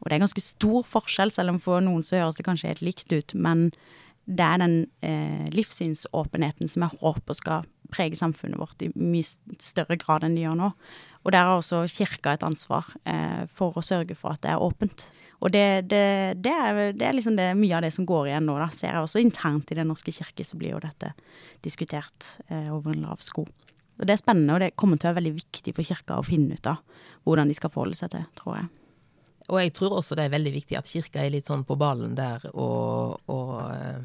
Og 0.02 0.10
det 0.10 0.16
er 0.16 0.24
ganske 0.24 0.42
stor 0.42 0.86
forskjell, 0.88 1.30
selv 1.30 1.54
om 1.54 1.60
for 1.62 1.82
noen 1.84 2.02
så 2.06 2.18
høres 2.18 2.38
det 2.38 2.46
kanskje 2.48 2.72
helt 2.72 2.84
likt 2.84 3.14
ut. 3.14 3.34
Men 3.38 3.70
det 4.26 4.44
er 4.46 4.60
den 4.62 4.76
eh, 5.02 5.46
livssynsåpenheten 5.54 6.70
som 6.70 6.86
jeg 6.86 7.00
håper 7.02 7.38
skal 7.38 7.70
prege 7.92 8.16
samfunnet 8.16 8.60
vårt 8.60 8.82
i 8.82 8.90
mye 8.96 9.26
større 9.60 9.98
grad 10.00 10.24
enn 10.24 10.36
det 10.36 10.46
gjør 10.46 10.58
nå. 10.58 10.70
Og 11.22 11.34
der 11.34 11.46
har 11.46 11.58
også 11.58 11.84
kirka 11.90 12.34
et 12.34 12.46
ansvar 12.46 12.88
eh, 13.06 13.44
for 13.50 13.78
å 13.78 13.84
sørge 13.84 14.16
for 14.18 14.34
at 14.34 14.42
det 14.42 14.54
er 14.54 14.62
åpent. 14.62 15.06
Og 15.42 15.50
det, 15.54 15.90
det, 15.90 16.04
det, 16.42 16.54
er, 16.54 16.80
det 16.94 17.06
er, 17.06 17.16
liksom 17.16 17.38
mye 17.58 17.78
av 17.78 17.82
det 17.82 17.92
som 17.94 18.06
går 18.06 18.30
igjen 18.30 18.46
nå, 18.46 18.56
da. 18.62 18.68
Ser 18.74 18.94
jeg 18.94 19.06
også 19.06 19.22
internt 19.22 19.70
i 19.70 19.78
Den 19.78 19.90
norske 19.90 20.14
kirke, 20.14 20.46
så 20.46 20.58
blir 20.58 20.76
jo 20.76 20.82
dette 20.82 21.12
diskutert 21.66 22.36
eh, 22.48 22.70
over 22.74 22.94
en 22.94 23.06
lav 23.08 23.22
sko. 23.22 23.46
Og 23.98 24.06
det 24.08 24.14
er 24.14 24.22
spennende, 24.22 24.54
og 24.54 24.62
det 24.62 24.74
kommer 24.78 24.98
til 24.98 25.10
å 25.10 25.12
være 25.12 25.20
veldig 25.20 25.34
viktig 25.38 25.74
for 25.76 25.86
kirka 25.86 26.18
å 26.18 26.26
finne 26.26 26.58
ut 26.58 26.70
av 26.70 26.80
hvordan 27.26 27.50
de 27.50 27.58
skal 27.58 27.70
forholde 27.74 27.98
seg 27.98 28.14
til, 28.14 28.24
tror 28.38 28.58
jeg. 28.58 28.70
Og 29.50 29.58
jeg 29.58 29.72
tror 29.76 29.98
også 29.98 30.16
det 30.18 30.26
er 30.26 30.34
veldig 30.36 30.52
viktig 30.54 30.78
at 30.78 30.90
kirka 30.90 31.22
er 31.22 31.32
litt 31.34 31.48
sånn 31.50 31.64
på 31.66 31.76
ballen 31.80 32.14
der 32.18 32.44
og, 32.52 33.18
og 33.32 33.54
uh, 33.72 34.02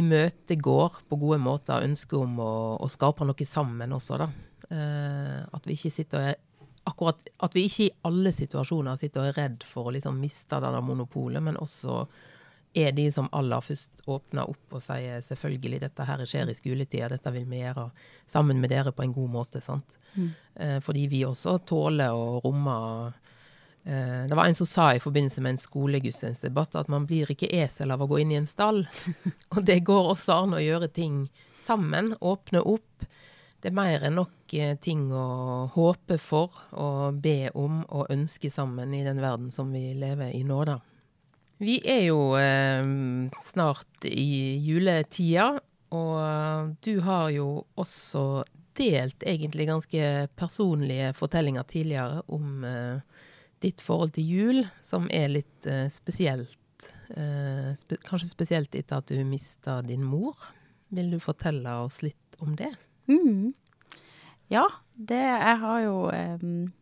imøtegår 0.00 1.00
på 1.08 1.18
gode 1.20 1.38
måter 1.42 1.84
ønsket 1.84 2.16
om 2.18 2.40
å, 2.42 2.54
å, 2.80 2.88
skape 2.90 3.26
noe 3.28 3.46
sammen 3.48 3.94
også, 3.94 4.18
da. 4.24 4.30
Uh, 4.70 5.40
at 5.54 5.68
vi 5.68 5.76
ikke 5.76 5.92
sitter 5.92 6.22
og 6.22 6.30
er 6.32 6.40
akkurat, 6.88 7.28
At 7.44 7.54
vi 7.56 7.66
ikke 7.68 7.84
i 7.86 7.94
alle 8.08 8.32
situasjoner 8.32 8.96
sitter 9.00 9.22
og 9.22 9.30
er 9.30 9.38
redd 9.42 9.66
for 9.68 9.88
å 9.88 9.94
liksom 9.94 10.16
miste 10.20 10.60
det 10.60 10.72
monopolet, 10.84 11.42
men 11.44 11.60
også 11.60 12.04
er 12.74 12.92
de 12.92 13.06
som 13.12 13.28
aller 13.32 13.62
først 13.62 14.02
åpner 14.10 14.50
opp 14.50 14.74
og 14.74 14.82
sier 14.82 15.22
selvfølgelig, 15.22 15.80
dette 15.84 16.06
her 16.08 16.24
skjer 16.26 16.50
i 16.50 16.56
skoletida, 16.58 17.12
dette 17.12 17.32
vil 17.34 17.46
vi 17.46 17.60
gjøre 17.60 17.86
sammen 18.30 18.58
med 18.60 18.72
dere 18.74 18.92
på 18.92 19.04
en 19.04 19.14
god 19.14 19.30
måte. 19.30 19.62
sant? 19.62 19.94
Mm. 20.14 20.30
Eh, 20.54 20.78
fordi 20.82 21.06
vi 21.10 21.22
også 21.26 21.60
tåler 21.66 22.14
å 22.14 22.40
romme 22.42 22.74
det 23.84 24.32
var 24.32 24.46
en 24.48 24.54
som 24.56 24.66
sa 24.66 24.84
i 24.94 25.00
forbindelse 25.02 25.42
med 25.44 25.54
en 25.54 25.60
skolegudstjenestedebatt 25.60 26.78
at 26.80 26.88
man 26.88 27.04
blir 27.04 27.28
ikke 27.28 27.50
esel 27.52 27.92
av 27.92 28.00
å 28.00 28.06
gå 28.08 28.22
inn 28.22 28.30
i 28.32 28.38
en 28.38 28.48
stall. 28.48 28.86
Og 29.54 29.60
det 29.68 29.82
går 29.84 30.08
også 30.14 30.38
an 30.46 30.56
å 30.56 30.62
gjøre 30.62 30.88
ting 30.88 31.26
sammen, 31.60 32.14
åpne 32.20 32.62
opp. 32.64 33.04
Det 33.64 33.70
er 33.70 33.76
mer 33.76 34.02
enn 34.04 34.18
nok 34.18 34.54
eh, 34.60 34.74
ting 34.76 35.06
å 35.08 35.68
håpe 35.72 36.18
for 36.20 36.52
og 36.76 37.20
be 37.24 37.48
om 37.56 37.78
og 37.86 38.10
ønske 38.12 38.50
sammen 38.52 38.92
i 38.92 39.04
den 39.06 39.22
verden 39.24 39.48
som 39.54 39.70
vi 39.72 39.94
lever 39.96 40.34
i 40.36 40.42
nå, 40.44 40.58
da. 40.68 40.80
Vi 41.64 41.78
er 41.88 42.02
jo 42.10 42.34
eh, 42.36 42.84
snart 43.40 44.04
i 44.10 44.60
juletida, 44.60 45.54
og 45.96 46.74
du 46.84 46.98
har 47.06 47.30
jo 47.32 47.48
også 47.80 48.44
delt 48.76 49.24
egentlig 49.24 49.70
ganske 49.70 50.12
personlige 50.36 51.14
fortellinger 51.16 51.64
tidligere 51.70 52.20
om 52.34 52.66
eh, 52.68 53.22
ditt 53.62 53.82
forhold 53.84 54.14
til 54.16 54.28
jul, 54.28 54.60
som 54.84 55.06
er 55.12 55.30
litt 55.32 55.68
uh, 55.68 55.86
spesielt. 55.92 56.58
Uh, 57.14 57.72
spe 57.78 57.98
kanskje 58.04 58.30
spesielt 58.30 58.74
etter 58.74 59.00
at 59.00 59.10
du 59.10 59.20
mista 59.28 59.80
din 59.86 60.04
mor. 60.04 60.34
Vil 60.94 61.12
du 61.14 61.18
fortelle 61.22 61.70
oss 61.84 62.02
litt 62.04 62.38
om 62.44 62.56
det? 62.58 62.72
Mm. 63.10 63.52
Ja, 64.52 64.66
det 64.94 65.20
Jeg 65.20 65.58
har 65.60 65.80
jo 65.84 65.96
um, 66.10 66.72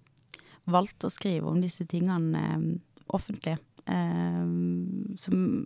valgt 0.71 1.05
å 1.05 1.13
skrive 1.13 1.51
om 1.51 1.61
disse 1.63 1.87
tingene 1.89 2.43
um, 2.57 2.67
offentlig. 3.13 3.59
Um, 3.87 5.15
som 5.19 5.65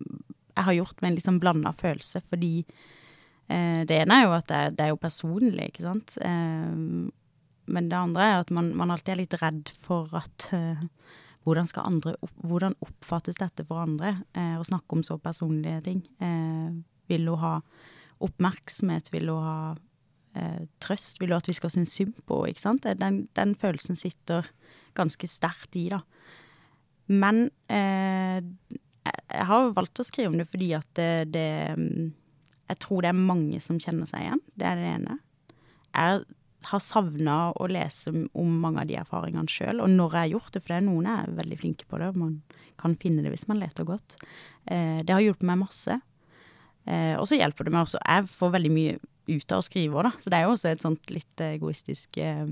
jeg 0.57 0.64
har 0.64 0.77
gjort 0.79 1.03
med 1.03 1.11
en 1.11 1.19
litt 1.19 1.27
sånn 1.27 1.40
blanda 1.40 1.73
følelse, 1.77 2.23
fordi 2.31 2.64
uh, 2.64 3.83
det 3.88 4.03
ene 4.03 4.21
er 4.21 4.27
jo 4.27 4.37
at 4.37 4.49
det, 4.53 4.62
det 4.79 4.87
er 4.87 4.95
jo 4.95 5.01
personlig, 5.03 5.71
ikke 5.73 5.88
sant. 5.88 6.16
Men 7.66 7.90
det 7.90 7.98
andre 7.98 8.26
er 8.31 8.40
at 8.40 8.50
man, 8.55 8.72
man 8.79 8.92
alltid 8.94 9.14
er 9.14 9.20
litt 9.22 9.37
redd 9.42 9.70
for 9.83 10.12
at 10.16 10.50
hvordan, 11.46 11.68
skal 11.70 11.87
andre, 11.87 12.16
hvordan 12.42 12.74
oppfattes 12.83 13.38
dette 13.38 13.64
for 13.68 13.85
andre? 13.85 14.16
Eh, 14.35 14.57
å 14.59 14.66
snakke 14.66 14.96
om 14.96 15.05
så 15.07 15.14
personlige 15.22 15.85
ting. 15.87 16.00
Eh, 16.18 16.72
vil 17.07 17.29
hun 17.31 17.38
ha 17.38 17.52
oppmerksomhet? 18.26 19.12
Vil 19.14 19.31
hun 19.31 19.44
ha 19.46 19.61
eh, 20.35 20.64
trøst? 20.83 21.20
Vil 21.20 21.31
hun 21.31 21.38
at 21.38 21.46
vi 21.46 21.55
skal 21.55 21.70
synes 21.70 21.94
synd 21.94 22.18
på 22.26 22.40
henne? 22.48 22.96
Den, 22.98 23.20
den, 23.38 23.55
følelsen 23.55 23.98
sitter 23.98 24.50
ganske 24.98 25.31
sterkt 25.31 25.79
i, 25.79 25.87
da. 25.94 26.02
Men 27.07 27.46
eh, 27.70 28.42
jeg 29.07 29.46
har 29.52 29.70
valgt 29.76 30.02
å 30.02 30.07
skrive 30.09 30.33
om 30.33 30.40
det 30.40 30.48
fordi 30.50 30.72
at 30.74 30.88
det, 30.98 31.29
det 31.31 31.46
Jeg 32.66 32.79
tror 32.83 33.05
det 33.05 33.12
er 33.12 33.26
mange 33.29 33.61
som 33.62 33.79
kjenner 33.79 34.11
seg 34.11 34.26
igjen. 34.26 34.42
Det 34.59 34.66
er 34.66 34.83
det 34.83 34.90
ene. 34.96 35.20
Jeg 35.94 36.26
har 36.70 36.83
savna 36.83 37.37
å 37.55 37.68
lese 37.70 38.12
om 38.35 38.55
mange 38.62 38.83
av 38.83 38.90
de 38.90 38.98
erfaringene 39.00 39.50
sjøl. 39.50 39.83
Og 39.85 39.90
når 39.92 40.14
jeg 40.16 40.22
har 40.22 40.35
gjort 40.35 40.52
det, 40.55 40.62
for 40.62 40.72
det 40.72 40.79
er 40.81 40.87
noen 40.88 41.11
er 41.11 41.35
veldig 41.38 41.59
flinke 41.62 41.88
på 41.88 42.00
det, 42.00 42.11
og 42.12 42.20
man 42.20 42.37
kan 42.81 42.96
finne 43.00 43.24
det 43.24 43.33
hvis 43.33 43.48
man 43.50 43.61
leter 43.62 43.87
godt. 43.88 44.18
Eh, 44.66 45.02
det 45.07 45.14
har 45.14 45.24
hjulpet 45.24 45.46
meg 45.48 45.62
masse. 45.62 45.98
Eh, 46.87 47.14
og 47.18 47.26
så 47.29 47.38
hjelper 47.38 47.66
det 47.66 47.72
meg 47.74 47.83
også 47.83 47.98
Jeg 47.98 48.29
får 48.31 48.52
veldig 48.55 48.70
mye 48.70 48.98
ut 49.26 49.52
av 49.52 49.59
å 49.59 49.66
skrive 49.66 49.98
òg, 49.98 50.07
da. 50.07 50.12
Så 50.22 50.31
det 50.31 50.38
er 50.38 50.46
jo 50.46 50.52
også 50.55 50.70
et 50.70 50.85
sånt 50.85 51.11
litt 51.11 51.42
egoistisk 51.42 52.18
eh, 52.22 52.44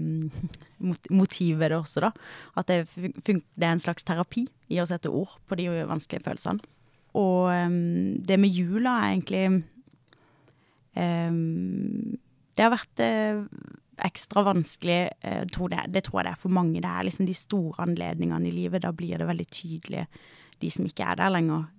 motiv 1.14 1.61
ved 1.61 1.70
det 1.70 1.79
også, 1.79 2.03
da. 2.09 2.11
At 2.59 2.70
det, 2.70 2.81
det, 2.98 3.38
er 3.62 3.72
en 3.72 3.83
slags 3.83 4.07
terapi 4.07 4.46
i 4.74 4.81
å 4.83 4.88
sette 4.90 5.12
ord 5.12 5.37
på 5.46 5.59
de 5.61 5.68
vanskelige 5.87 6.27
følelsene. 6.27 6.64
Og 7.14 7.46
um, 7.46 8.16
det 8.27 8.40
med 8.42 8.50
jula 8.50 8.96
er 9.05 9.12
egentlig 9.12 9.42
um, 10.98 12.16
Det 12.59 12.64
har 12.64 12.72
vært 12.72 13.03
uh, 13.07 13.44
ekstra 14.02 14.42
vanskelig. 14.46 14.98
Eh, 15.20 15.44
tror 15.52 15.70
det, 15.72 15.85
det, 15.94 16.04
tror 16.07 16.20
jeg 16.20 16.28
det 16.28 16.33
er 16.35 16.42
for 16.42 16.54
mange. 16.54 16.80
Det 16.83 16.90
er 16.90 17.07
liksom 17.07 17.28
de 17.28 17.37
store 17.37 17.87
anledningene 17.87 18.50
i 18.50 18.54
livet. 18.54 18.83
Da 18.85 18.92
blir 18.92 19.18
det 19.18 19.28
veldig 19.28 19.46
tydelig, 19.52 20.07
de 20.61 20.70
som 20.70 20.87
ikke 20.88 21.07
er 21.07 21.22
der 21.22 21.35
lenger. 21.35 21.70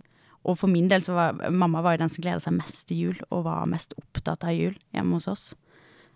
og 0.45 0.57
for 0.57 0.69
min 0.69 0.87
del 0.87 1.01
så 1.01 1.13
var 1.13 1.49
mamma 1.49 1.81
var 1.81 1.95
jo 1.95 2.03
den 2.03 2.09
som 2.13 2.21
gleda 2.21 2.39
seg 2.39 2.53
mest 2.53 2.87
til 2.87 2.97
jul, 2.97 3.21
og 3.31 3.45
var 3.47 3.65
mest 3.65 3.95
opptatt 3.97 4.43
av 4.45 4.53
jul 4.53 4.75
hjemme 4.93 5.17
hos 5.17 5.27
oss. 5.27 5.45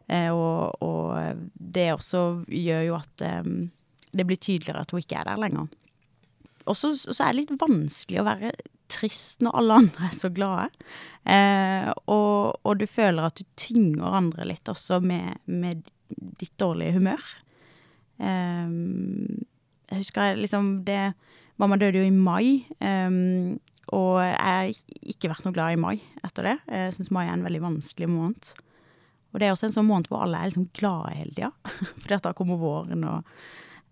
Eh, 0.08 0.30
og, 0.30 0.82
og, 0.82 1.18
det 1.54 1.92
også 1.94 2.46
gjør 2.48 2.84
jo 2.88 2.96
at 2.98 3.22
eh, 3.26 3.50
det 4.12 4.26
blir 4.26 4.38
tydeligere 4.38 4.82
at 4.82 4.92
hun 4.92 5.02
ikke 5.02 5.18
er 5.18 5.30
der 5.30 5.42
lenger. 5.42 5.68
Og 6.70 6.78
så 6.78 6.92
er 6.94 7.32
det 7.32 7.40
litt 7.40 7.56
vanskelig 7.62 8.22
å 8.22 8.28
være 8.28 8.52
trist 8.92 9.44
når 9.46 9.58
alle 9.62 9.78
andre 9.84 10.10
er 10.10 10.16
så 10.18 10.32
glade. 10.34 10.70
Eh, 11.30 11.90
og, 12.10 12.60
og, 12.64 12.74
du 12.80 12.86
føler 12.90 13.28
at 13.28 13.40
du 13.40 13.46
tynger 13.60 14.18
andre 14.22 14.48
litt 14.50 14.72
også 14.72 15.00
med, 15.04 15.40
med 15.46 15.88
ditt 16.42 16.56
dårlige 16.62 16.98
humør. 16.98 17.26
Eh, 18.20 18.76
jeg 19.90 20.04
husker 20.04 20.40
liksom 20.40 20.80
det 20.88 21.12
Mamma 21.60 21.76
døde 21.76 22.00
jo 22.00 22.08
i 22.08 22.14
mai, 22.16 22.64
Eh, 22.80 23.10
og 23.90 24.20
jeg 24.22 24.36
har 24.38 24.68
ikke 25.10 25.32
vært 25.32 25.46
noe 25.48 25.56
glad 25.56 25.74
i 25.74 25.80
mai 25.82 25.96
etter 26.22 26.46
det. 26.46 26.58
Jeg 26.70 26.94
syns 26.96 27.10
mai 27.16 27.24
er 27.26 27.34
en 27.34 27.46
veldig 27.48 27.64
vanskelig 27.64 28.10
måned. 28.12 28.52
Og 29.34 29.42
det 29.42 29.48
er 29.48 29.54
også 29.54 29.70
en 29.70 29.76
sånn 29.78 29.90
måned 29.90 30.10
hvor 30.10 30.24
alle 30.26 30.40
er 30.40 30.52
liksom 30.52 30.70
glade 30.78 31.16
hele 31.18 31.34
tida. 31.34 31.50
Fordi 32.02 32.20
da 32.26 32.36
kommer 32.38 32.62
våren, 32.62 33.06
og 33.10 33.26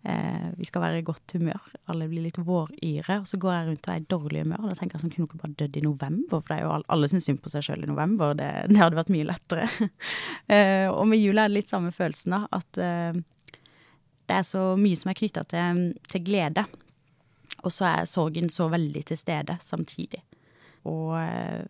eh, 0.08 0.48
vi 0.58 0.68
skal 0.68 0.84
være 0.84 1.02
i 1.02 1.06
godt 1.06 1.36
humør. 1.38 1.70
Alle 1.92 2.08
blir 2.10 2.26
litt 2.26 2.40
våryre. 2.40 3.20
Og 3.22 3.28
så 3.30 3.40
går 3.42 3.54
jeg 3.54 3.68
rundt 3.68 3.88
og 3.88 3.94
er 3.94 4.02
i 4.02 4.10
dårlig 4.14 4.44
humør. 4.46 4.64
Og 4.64 4.72
da 4.72 4.78
tenker 4.80 4.98
jeg 4.98 5.04
sånn, 5.04 5.14
kunne 5.16 5.30
dere 5.32 5.44
bare 5.44 5.58
dødd 5.62 5.80
i 5.80 5.86
november? 5.86 6.44
For 6.44 6.62
jo 6.64 6.74
alle 6.80 7.10
syns 7.12 7.30
synd 7.30 7.42
på 7.44 7.54
seg 7.54 7.68
sjøl 7.68 7.86
i 7.86 7.92
november. 7.92 8.36
Det, 8.40 8.50
det, 8.72 8.80
hadde 8.82 9.00
vært 9.00 9.14
mye 9.14 9.30
lettere. 9.30 9.68
eh, 10.56 10.88
og 10.92 11.04
med 11.12 11.22
jula 11.22 11.46
er 11.46 11.54
det 11.54 11.60
litt 11.60 11.74
samme 11.74 11.94
følelsen, 11.96 12.38
da. 12.38 12.44
At 12.58 12.82
eh, 12.82 13.22
det 14.28 14.40
er 14.42 14.48
så 14.48 14.64
mye 14.80 15.00
som 15.00 15.12
er 15.12 15.20
knytta 15.22 15.46
til, 15.52 15.84
til 16.12 16.26
glede. 16.28 16.66
Og 17.66 17.74
så 17.74 17.88
er 17.90 18.10
sorgen 18.10 18.52
så 18.54 18.68
veldig 18.72 19.04
til 19.08 19.20
stede 19.20 19.58
samtidig. 19.64 20.24
Og 20.88 21.14
eh, 21.20 21.64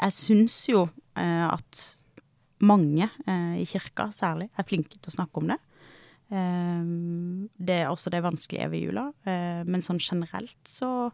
jeg 0.00 0.16
syns 0.16 0.60
jo 0.70 0.84
eh, 1.18 1.46
at 1.46 1.82
mange 2.60 3.08
eh, 3.26 3.56
i 3.60 3.66
kirka 3.68 4.10
særlig 4.14 4.50
er 4.56 4.66
flinke 4.68 4.98
til 4.98 5.12
å 5.12 5.16
snakke 5.18 5.42
om 5.42 5.52
det. 5.52 5.58
Det 6.30 7.74
er 7.74 7.88
også 7.90 8.12
det 8.14 8.22
vanskelige 8.22 8.68
ved 8.70 8.84
jula. 8.84 9.04
Men 9.66 9.82
sånn 9.82 9.98
generelt 9.98 10.60
så, 10.68 11.10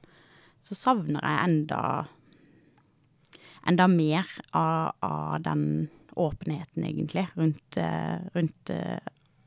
så 0.60 0.76
savner 0.76 1.24
jeg 1.24 1.46
enda 1.48 1.80
enda 3.66 3.86
mer 3.90 4.28
av, 4.54 4.92
av 5.00 5.38
den 5.42 5.64
åpenheten, 6.14 6.84
egentlig, 6.84 7.24
rundt, 7.34 7.80
rundt 8.36 8.70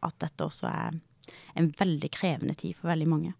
at 0.04 0.18
dette 0.20 0.48
også 0.48 0.68
er 0.68 0.98
en 1.60 1.70
veldig 1.80 2.10
krevende 2.14 2.56
tid 2.58 2.78
for 2.78 2.92
veldig 2.92 3.10
mange. 3.10 3.34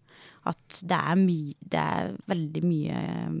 At 0.48 0.82
det 0.86 0.96
er, 0.96 1.18
my, 1.20 1.38
det 1.60 1.80
er 1.80 2.14
veldig 2.30 2.62
mye 2.64 3.00
um, 3.26 3.40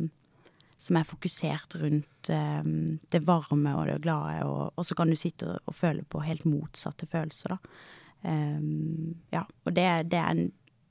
som 0.80 0.96
er 0.96 1.08
fokusert 1.08 1.76
rundt 1.80 2.30
um, 2.32 2.98
det 3.12 3.22
varme 3.26 3.74
og 3.76 3.88
det 3.88 4.00
glade, 4.04 4.44
og, 4.48 4.70
og, 4.74 4.84
så 4.86 4.96
kan 4.96 5.12
du 5.12 5.18
sitte 5.18 5.58
og 5.58 5.76
føle 5.76 6.04
på 6.08 6.22
helt 6.24 6.46
motsatte 6.48 7.08
følelser, 7.10 7.56
da. 7.56 7.74
Um, 8.22 9.16
ja, 9.32 9.46
og 9.64 9.72
det, 9.76 9.86
det, 10.12 10.18
er, 10.18 10.34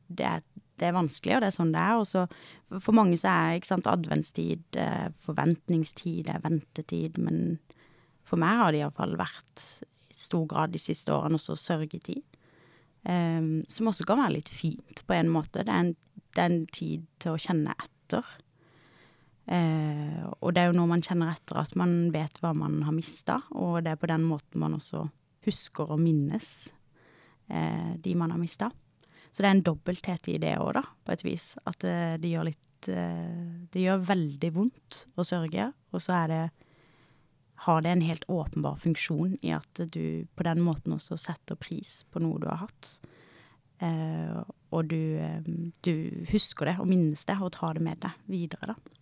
det, 0.07 0.25
er, 0.25 0.41
det, 0.79 0.87
er, 0.87 0.95
vanskelig, 0.95 1.35
og 1.35 1.43
det 1.43 1.51
er 1.51 1.57
sånn 1.57 1.73
det 1.75 1.83
er. 1.83 1.99
Og 1.99 2.81
for 2.81 2.97
mange 2.97 3.19
så 3.21 3.33
er 3.33 3.59
ikke 3.59 3.73
sant, 3.73 3.89
adventstid 3.89 4.79
eh, 4.79 5.09
forventningstid, 5.25 6.23
det 6.27 6.35
er 6.35 6.45
ventetid, 6.45 7.21
men 7.21 7.59
for 8.25 8.41
meg 8.41 8.61
har 8.61 8.73
det 8.73 8.83
iallfall 8.83 9.15
vært 9.19 9.65
i 10.09 10.19
stor 10.19 10.45
grad 10.49 10.73
de 10.73 10.81
siste 10.81 11.13
årene 11.13 11.39
også 11.39 11.57
sørgetid. 11.57 12.25
Um, 13.07 13.61
som 13.71 13.87
også 13.87 14.03
kan 14.03 14.19
være 14.19 14.35
litt 14.35 14.49
fint, 14.51 15.05
på 15.07 15.15
en 15.15 15.29
måte. 15.31 15.63
Det 15.63 15.71
er 15.71 15.85
en, 15.85 15.93
det 16.35 16.41
er 16.43 16.49
en 16.49 16.65
tid 16.75 17.05
til 17.21 17.35
å 17.35 17.39
kjenne 17.39 17.75
etter. 17.77 18.33
Uh, 19.49 20.27
og 20.43 20.51
det 20.53 20.61
er 20.61 20.69
jo 20.69 20.75
når 20.77 20.89
man 20.91 21.05
kjenner 21.05 21.31
etter 21.31 21.61
at 21.61 21.77
man 21.79 22.11
vet 22.13 22.41
hva 22.43 22.51
man 22.57 22.81
har 22.85 22.93
mista, 22.93 23.39
og 23.55 23.85
det 23.85 23.95
er 23.95 24.01
på 24.01 24.11
den 24.11 24.27
måten 24.27 24.61
man 24.61 24.75
også 24.77 25.07
husker 25.47 25.95
og 25.95 26.01
minnes 26.03 26.67
de 27.49 28.11
man 28.13 28.29
har 28.29 28.37
mista. 28.37 28.67
Så 29.31 29.41
det 29.41 29.47
er 29.49 29.55
en 29.55 29.65
dobbelthet 29.65 30.27
i 30.29 30.37
det 30.41 30.55
òg, 30.61 30.77
på 31.05 31.13
et 31.13 31.23
vis. 31.25 31.51
At 31.69 31.81
uh, 31.81 32.13
det 32.21 32.29
gjør 32.29 32.49
litt 32.51 32.65
Det 32.79 33.81
gjør 33.83 34.05
veldig 34.07 34.49
vondt 34.55 35.01
å 35.19 35.25
sørge, 35.27 35.65
og 35.91 35.99
så 35.99 36.13
er 36.21 36.29
det 36.31 36.43
har 37.65 37.81
det 37.81 37.89
en 37.89 38.01
helt 38.01 38.23
åpenbar 38.31 38.77
funksjon 38.79 39.33
i 39.41 39.51
at 39.51 39.81
du 39.91 40.25
på 40.35 40.45
den 40.47 40.61
måten 40.63 40.95
også 40.95 41.17
setter 41.19 41.59
pris 41.59 42.05
på 42.07 42.21
noe 42.23 42.39
du 42.39 42.47
har 42.47 42.61
hatt. 42.61 42.91
Eh, 43.83 44.39
og 44.75 44.87
du, 44.91 45.19
eh, 45.19 45.43
du, 45.83 45.93
husker 46.31 46.69
det 46.69 46.77
og 46.79 46.87
minnes 46.87 47.25
det 47.27 47.35
og 47.39 47.51
tar 47.55 47.75
det 47.75 47.83
med 47.83 47.99
deg 48.03 48.15
videre, 48.31 48.73
da. 48.73 48.95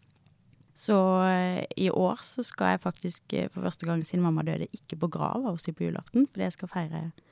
Så 0.77 0.97
eh, 1.25 1.63
i 1.77 1.89
år 1.89 2.21
så 2.25 2.45
skal 2.45 2.75
jeg 2.75 2.83
faktisk 2.83 3.33
eh, 3.33 3.49
for 3.49 3.65
første 3.65 3.89
gang 3.89 4.03
siden 4.05 4.25
mamma 4.25 4.45
døde 4.45 4.69
ikke 4.73 4.99
på 5.01 5.09
grava 5.17 5.53
hos 5.53 5.65
på 5.69 5.87
julaften, 5.87 6.27
fordi 6.29 6.45
jeg 6.45 6.57
skal 6.57 6.73
feire 6.73 7.03
eh, 7.07 7.23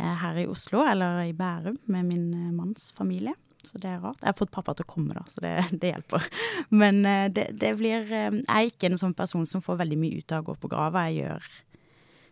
her 0.00 0.40
i 0.42 0.46
Oslo, 0.50 0.84
eller 0.86 1.22
i 1.26 1.36
Bærum, 1.36 1.78
med 1.86 2.08
min 2.08 2.26
eh, 2.34 2.54
manns 2.54 2.90
familie 2.96 3.34
så 3.66 3.78
det 3.82 3.88
er 3.90 3.98
rart. 4.00 4.20
Jeg 4.22 4.30
har 4.30 4.36
fått 4.38 4.52
pappa 4.54 4.72
til 4.72 4.86
å 4.86 4.88
komme, 4.88 5.12
da, 5.16 5.24
så 5.28 5.42
det, 5.44 5.52
det 5.82 5.90
hjelper. 5.90 6.26
Men 6.70 7.00
uh, 7.04 7.26
det, 7.34 7.48
det, 7.58 7.72
blir 7.76 8.06
Jeg 8.06 8.44
er 8.46 8.68
ikke 8.70 8.88
en 8.92 9.00
sånn 9.00 9.16
person 9.18 9.44
som 9.50 9.64
får 9.64 9.80
veldig 9.82 9.98
mye 10.00 10.22
ut 10.22 10.32
av 10.32 10.44
å 10.44 10.52
gå 10.52 10.54
på 10.62 10.70
grava. 10.72 11.08
Jeg 11.10 11.26
gjør 11.26 11.48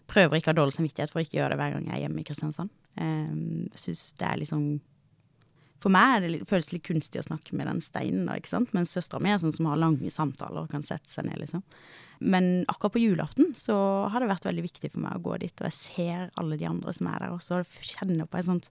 Prøver 0.06 0.38
ikke 0.38 0.52
å 0.52 0.54
ha 0.54 0.58
dårlig 0.60 0.76
samvittighet 0.76 1.10
for 1.10 1.18
å 1.18 1.24
ikke 1.26 1.40
gjøre 1.40 1.56
det 1.56 1.58
hver 1.58 1.72
gang 1.74 1.86
jeg 1.88 1.96
er 1.96 2.02
hjemme 2.04 2.20
i 2.22 2.26
Kristiansand. 2.28 2.70
Jeg 2.94 3.80
syns 3.82 4.04
det 4.20 4.28
er 4.28 4.38
liksom 4.38 4.68
For 5.82 5.92
meg 5.92 6.14
er 6.14 6.24
det 6.24 6.32
litt, 6.32 6.48
føles 6.48 6.70
det 6.70 6.78
litt 6.78 6.86
kunstig 6.88 7.20
å 7.20 7.26
snakke 7.26 7.56
med 7.58 7.68
den 7.68 7.82
steinen, 7.84 8.24
da, 8.28 8.38
ikke 8.38 8.54
sant. 8.54 8.72
Mens 8.76 8.94
søstera 8.96 9.20
mi 9.22 9.32
er 9.32 9.40
sånn 9.42 9.54
som 9.54 9.68
har 9.70 9.80
lange 9.80 10.10
samtaler 10.12 10.64
og 10.64 10.72
kan 10.72 10.84
sette 10.86 11.12
seg 11.12 11.28
ned, 11.28 11.38
liksom. 11.42 11.64
Men 12.18 12.64
akkurat 12.72 12.94
på 12.94 13.02
julaften 13.02 13.50
så 13.58 13.76
har 14.08 14.22
det 14.22 14.30
vært 14.30 14.46
veldig 14.48 14.64
viktig 14.64 14.90
for 14.94 15.04
meg 15.04 15.18
å 15.18 15.24
gå 15.26 15.36
dit, 15.42 15.52
og 15.60 15.68
jeg 15.68 15.76
ser 15.76 16.28
alle 16.40 16.56
de 16.56 16.68
andre 16.68 16.94
som 16.96 17.10
er 17.10 17.26
der 17.26 17.34
også, 17.34 17.60
og 17.60 17.90
kjenner 17.92 18.28
på 18.30 18.40
et 18.40 18.48
sånt 18.48 18.70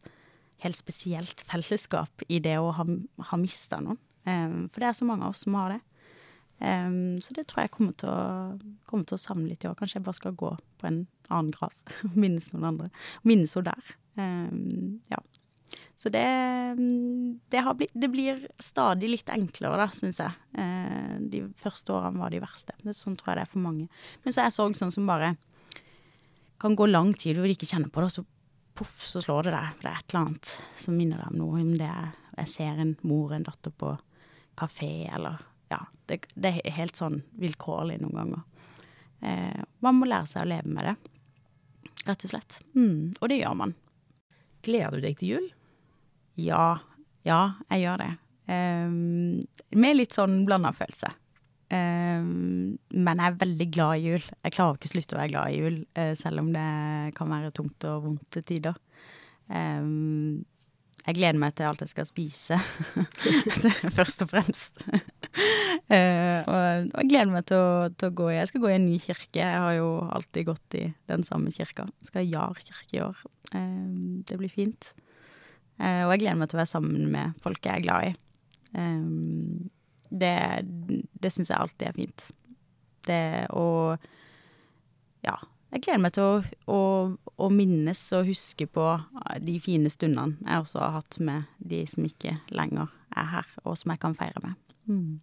helt 0.63 0.79
spesielt 0.79 1.43
fellesskap 1.49 2.25
i 2.31 2.39
det 2.41 2.55
å 2.61 2.71
ha, 2.73 2.85
ha 3.29 3.39
mista 3.39 3.81
noen. 3.83 3.99
Um, 4.25 4.65
for 4.73 4.81
det 4.81 4.89
er 4.89 4.97
så 4.97 5.05
mange 5.05 5.27
av 5.27 5.35
oss 5.35 5.43
som 5.45 5.57
har 5.59 5.75
det. 5.75 5.81
Um, 6.57 7.19
så 7.21 7.35
det 7.35 7.45
tror 7.49 7.65
jeg 7.65 7.73
kommer 7.75 7.93
til, 7.99 8.09
å, 8.09 8.79
kommer 8.89 9.05
til 9.05 9.19
å 9.19 9.21
savne 9.21 9.49
litt 9.51 9.65
i 9.65 9.69
år. 9.69 9.77
Kanskje 9.77 9.99
jeg 9.99 10.07
bare 10.07 10.17
skal 10.17 10.37
gå 10.39 10.55
på 10.79 10.89
en 10.89 11.03
annen 11.29 11.53
grav 11.53 11.75
og 12.07 12.17
minnes 12.23 12.49
noen 12.53 12.69
andre. 12.71 12.89
Minnes 13.27 13.53
henne 13.57 13.75
der. 13.75 13.95
Um, 14.15 15.01
ja. 15.11 15.21
Så 15.95 16.11
det, 16.11 16.25
det, 17.49 17.61
blitt, 17.79 17.93
det, 17.95 18.09
blir 18.11 18.41
stadig 18.59 19.09
litt 19.13 19.29
enklere, 19.31 19.79
da, 19.79 19.87
syns 19.95 20.19
jeg. 20.19 20.35
Uh, 20.57 21.15
de 21.31 21.45
første 21.61 21.95
årene 21.95 22.19
var 22.19 22.33
de 22.33 22.41
verste. 22.43 22.75
Sånn 22.91 23.15
tror 23.15 23.31
jeg 23.31 23.39
det 23.39 23.45
er 23.45 23.53
for 23.53 23.63
mange. 23.63 23.87
Men 24.25 24.35
så 24.35 24.43
er 24.43 24.55
sorg 24.55 24.75
sånn 24.75 24.91
som 24.91 25.07
bare 25.07 25.35
kan 26.59 26.75
gå 26.75 26.87
lang 26.89 27.13
tid 27.15 27.39
hvor 27.39 27.47
du 27.47 27.55
ikke 27.55 27.69
kjenner 27.69 27.91
på 27.91 28.03
det, 28.03 28.11
og 28.11 28.17
så 28.17 28.25
poff, 28.75 28.99
så 29.07 29.23
slår 29.23 29.47
det 29.47 29.55
deg. 29.55 29.71
For 29.77 29.87
det 29.87 29.93
er 29.93 30.01
et 30.01 30.11
eller 30.11 30.25
annet 30.25 30.53
som 30.83 30.99
minner 30.99 31.23
deg 31.23 31.31
om 31.31 31.41
noe. 31.41 31.63
Om 31.63 31.73
det 31.79 31.89
er 31.89 32.13
jeg 32.35 32.51
ser 32.51 32.79
en 32.81 32.95
mor 33.07 33.29
og 33.29 33.37
en 33.37 33.47
datter 33.47 33.71
på 33.71 33.97
kafé, 34.59 35.07
eller 35.13 35.43
Ja. 35.71 35.85
Det, 36.05 36.27
det 36.35 36.51
er 36.61 36.75
helt 36.75 36.99
sånn 36.99 37.23
vilkårlig 37.41 37.97
noen 37.97 38.17
ganger. 38.19 38.41
Eh, 39.25 39.61
man 39.81 39.95
må 39.97 40.05
lære 40.05 40.29
seg 40.29 40.43
å 40.43 40.49
leve 40.51 40.69
med 40.69 40.85
det, 40.85 40.93
rett 42.05 42.25
og 42.27 42.29
slett. 42.29 42.59
Mm, 42.75 43.15
og 43.17 43.31
det 43.31 43.39
gjør 43.39 43.55
man. 43.57 43.73
Gleder 44.61 44.99
du 44.99 45.07
deg 45.07 45.17
til 45.17 45.31
jul? 45.31 45.47
Ja. 46.39 46.77
Ja, 47.25 47.41
jeg 47.73 47.85
gjør 47.85 48.01
det. 48.03 48.11
Um, 48.45 49.39
med 49.73 49.97
litt 49.97 50.13
sånn 50.13 50.43
blanda 50.45 50.71
følelse. 50.75 51.09
Um, 51.73 52.75
men 52.93 53.21
jeg 53.21 53.31
er 53.31 53.39
veldig 53.41 53.67
glad 53.73 53.97
i 53.97 54.11
jul. 54.11 54.25
Jeg 54.45 54.53
klarer 54.53 54.77
ikke 54.77 54.89
å 54.91 54.93
slutte 54.93 55.15
å 55.15 55.21
være 55.23 55.31
glad 55.31 55.53
i 55.53 55.61
jul, 55.63 55.79
uh, 55.97 56.11
selv 56.17 56.43
om 56.43 56.51
det 56.53 56.67
kan 57.17 57.31
være 57.31 57.53
tungt 57.57 57.87
og 57.89 58.03
vondt 58.05 58.27
til 58.35 58.45
tider. 58.45 58.77
Um, 59.49 60.43
jeg 61.05 61.19
gleder 61.19 61.37
meg 61.37 61.53
til 61.53 61.67
alt 61.69 61.83
jeg 61.83 61.91
skal 61.91 62.07
spise, 62.09 62.57
først 63.97 64.23
og 64.25 64.31
fremst. 64.31 64.85
uh, 64.89 66.39
og, 66.49 66.61
jeg 66.89 67.09
gleder 67.11 67.33
meg 67.33 67.45
til 67.49 67.61
å, 67.61 67.89
til 67.93 68.09
å, 68.09 68.15
gå 68.21 68.29
i 68.31 68.37
Jeg 68.39 68.49
skal 68.49 68.63
gå 68.63 68.71
i 68.71 68.77
en 68.77 68.87
ny 68.89 68.99
kirke. 69.01 69.41
Jeg 69.41 69.63
har 69.65 69.77
jo 69.77 69.89
alltid 70.17 70.49
gått 70.49 70.77
i 70.81 70.85
den 71.11 71.25
samme 71.25 71.53
kirka. 71.53 71.87
Jeg 72.01 72.11
skal 72.11 72.25
i 72.25 72.31
Jar 72.33 72.61
kirke 72.61 72.97
i 72.97 73.03
år. 73.05 73.25
Um, 73.53 74.21
det 74.25 74.37
blir 74.41 74.53
fint. 74.53 74.93
Uh, 75.75 76.05
og 76.05 76.13
jeg 76.13 76.23
gleder 76.23 76.39
meg 76.39 76.51
til 76.51 76.57
å 76.57 76.61
være 76.61 76.71
sammen 76.71 77.09
med 77.11 77.35
folk 77.43 77.65
jeg 77.67 77.81
er 77.81 77.83
glad 77.83 78.09
i. 78.09 78.13
Um, 78.75 79.69
det, 80.09 80.35
det 81.19 81.31
syns 81.33 81.51
jeg 81.51 81.59
alltid 81.59 81.89
er 81.89 81.97
fint. 81.97 82.29
Det 83.05 83.25
å 83.55 83.67
Ja. 85.25 85.37
Jeg 85.73 85.81
gleder 85.83 86.03
meg 86.05 86.13
til 86.15 86.23
å, 86.23 86.35
å, 86.71 86.81
å, 87.35 87.47
minnes 87.51 87.99
og 88.15 88.29
huske 88.29 88.67
på 88.71 88.83
de 89.43 89.55
fine 89.59 89.89
stundene 89.91 90.37
jeg 90.39 90.61
også 90.61 90.79
har 90.79 90.93
hatt 91.01 91.17
med 91.19 91.49
de 91.59 91.81
som 91.91 92.05
ikke 92.07 92.37
lenger 92.55 92.93
er 93.11 93.27
her, 93.33 93.49
og 93.65 93.75
som 93.75 93.91
jeg 93.91 93.99
kan 93.99 94.15
feire 94.15 94.39
med. 94.45 94.53
Mm. 94.87 95.17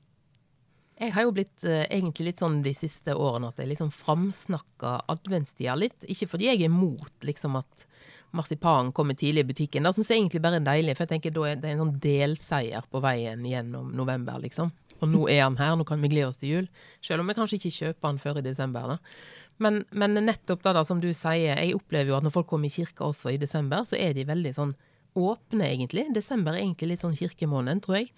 Jeg 1.00 1.14
har 1.14 1.24
jo 1.24 1.32
blitt 1.38 1.64
uh, 1.64 1.86
egentlig 1.86 2.28
litt 2.28 2.42
sånn 2.42 2.60
de 2.66 2.74
siste 2.76 3.14
årene 3.16 3.48
at 3.48 3.62
jeg 3.62 3.70
liksom 3.70 3.94
framsnakker 3.94 5.06
adventstida 5.14 5.78
litt. 5.78 6.04
Ikke 6.10 6.28
fordi 6.34 6.50
jeg 6.50 6.60
er 6.60 6.68
imot 6.68 7.24
liksom 7.24 7.56
at 7.62 7.86
marsipan 8.32 8.92
kommer 8.96 9.14
tidlig 9.18 9.44
i 9.44 9.48
butikken. 9.50 9.84
Det 9.84 9.92
syns 9.96 10.10
jeg 10.10 10.20
egentlig 10.20 10.42
bare 10.44 10.60
er 10.60 10.66
deilig, 10.66 10.96
for 10.96 11.04
jeg 11.04 11.14
tenker 11.14 11.34
da 11.36 11.48
er 11.50 11.58
det 11.60 11.72
en 11.72 11.82
sånn 11.84 11.98
delseier 12.02 12.86
på 12.90 13.02
veien 13.04 13.44
gjennom 13.46 13.90
november, 13.96 14.40
liksom. 14.42 14.72
og 15.02 15.10
nå 15.10 15.26
er 15.32 15.42
han 15.42 15.58
her, 15.58 15.74
nå 15.76 15.84
kan 15.88 16.00
vi 16.02 16.12
glede 16.12 16.30
oss 16.30 16.40
til 16.40 16.52
jul. 16.56 16.68
Selv 17.04 17.24
om 17.24 17.30
vi 17.30 17.36
kanskje 17.36 17.58
ikke 17.58 17.74
kjøper 17.76 18.08
han 18.08 18.20
før 18.22 18.40
i 18.40 18.46
desember. 18.46 18.94
da. 18.94 18.98
Men, 19.62 19.82
men 19.90 20.16
nettopp 20.24 20.62
da, 20.64 20.72
da, 20.78 20.84
som 20.86 21.02
du 21.02 21.10
sier, 21.10 21.58
jeg 21.58 21.76
opplever 21.76 22.12
jo 22.12 22.18
at 22.18 22.26
når 22.26 22.34
folk 22.34 22.48
kommer 22.52 22.70
i 22.70 22.74
kirka 22.74 23.08
også 23.08 23.34
i 23.34 23.40
desember, 23.42 23.84
så 23.88 23.98
er 24.00 24.14
de 24.16 24.28
veldig 24.28 24.54
sånn 24.56 24.76
åpne, 25.18 25.66
egentlig. 25.68 26.06
Desember 26.16 26.56
er 26.56 26.62
egentlig 26.62 26.94
litt 26.94 27.02
sånn 27.02 27.18
kirkemåneden, 27.18 27.82
tror 27.84 28.00
jeg. 28.00 28.12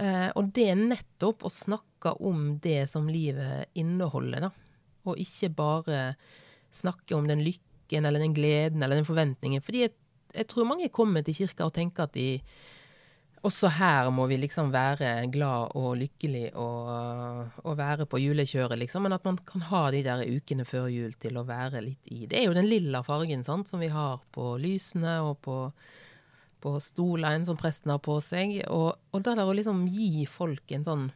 Eh, 0.00 0.28
og 0.38 0.52
det 0.54 0.68
er 0.70 0.78
nettopp 0.78 1.42
å 1.44 1.52
snakke 1.52 2.14
om 2.22 2.60
det 2.62 2.86
som 2.92 3.10
livet 3.10 3.72
inneholder, 3.78 4.46
da. 4.46 4.52
Og 5.08 5.18
ikke 5.18 5.50
bare 5.56 6.02
snakke 6.72 7.16
om 7.18 7.26
den 7.28 7.42
lykken 7.42 7.71
eller 7.98 8.22
den 8.22 8.36
gleden 8.36 8.82
eller 8.82 8.98
den 8.98 9.08
forventningen. 9.08 9.64
Fordi 9.64 9.84
jeg, 9.84 9.94
jeg 10.34 10.48
tror 10.48 10.68
mange 10.68 10.88
kommer 10.92 11.24
til 11.26 11.42
kirka 11.42 11.68
og 11.68 11.74
tenker 11.76 12.08
at 12.08 12.14
de 12.16 12.28
også 13.42 13.70
her 13.74 14.10
må 14.14 14.28
vi 14.30 14.36
liksom 14.38 14.70
være 14.70 15.26
glad 15.34 15.74
og 15.78 15.96
lykkelig 15.98 16.52
og, 16.54 17.48
og, 17.64 17.72
være 17.78 18.06
på 18.06 18.20
julekjøret, 18.22 18.78
liksom. 18.78 19.02
Men 19.06 19.16
at 19.16 19.24
man 19.26 19.38
kan 19.46 19.64
ha 19.66 19.82
de 19.90 20.02
der 20.06 20.22
ukene 20.30 20.66
før 20.68 20.86
jul 20.92 21.16
til 21.18 21.38
å 21.38 21.46
være 21.48 21.82
litt 21.82 22.12
i. 22.14 22.26
Det 22.30 22.38
er 22.38 22.46
jo 22.46 22.54
den 22.54 22.70
lilla 22.70 23.02
fargen 23.06 23.42
sant, 23.46 23.70
som 23.70 23.82
vi 23.82 23.90
har 23.90 24.22
på 24.34 24.54
lysene 24.62 25.18
og 25.26 25.40
på, 25.42 25.56
på 26.62 26.76
stolene 26.82 27.48
som 27.48 27.58
presten 27.58 27.90
har 27.94 28.02
på 28.04 28.20
seg. 28.22 28.60
Og, 28.70 28.94
og 29.10 29.26
da 29.26 29.34
der 29.38 29.50
å 29.50 29.58
liksom 29.58 29.88
gi 29.90 30.22
folk 30.30 30.76
en 30.78 30.86
sånn 30.86 31.08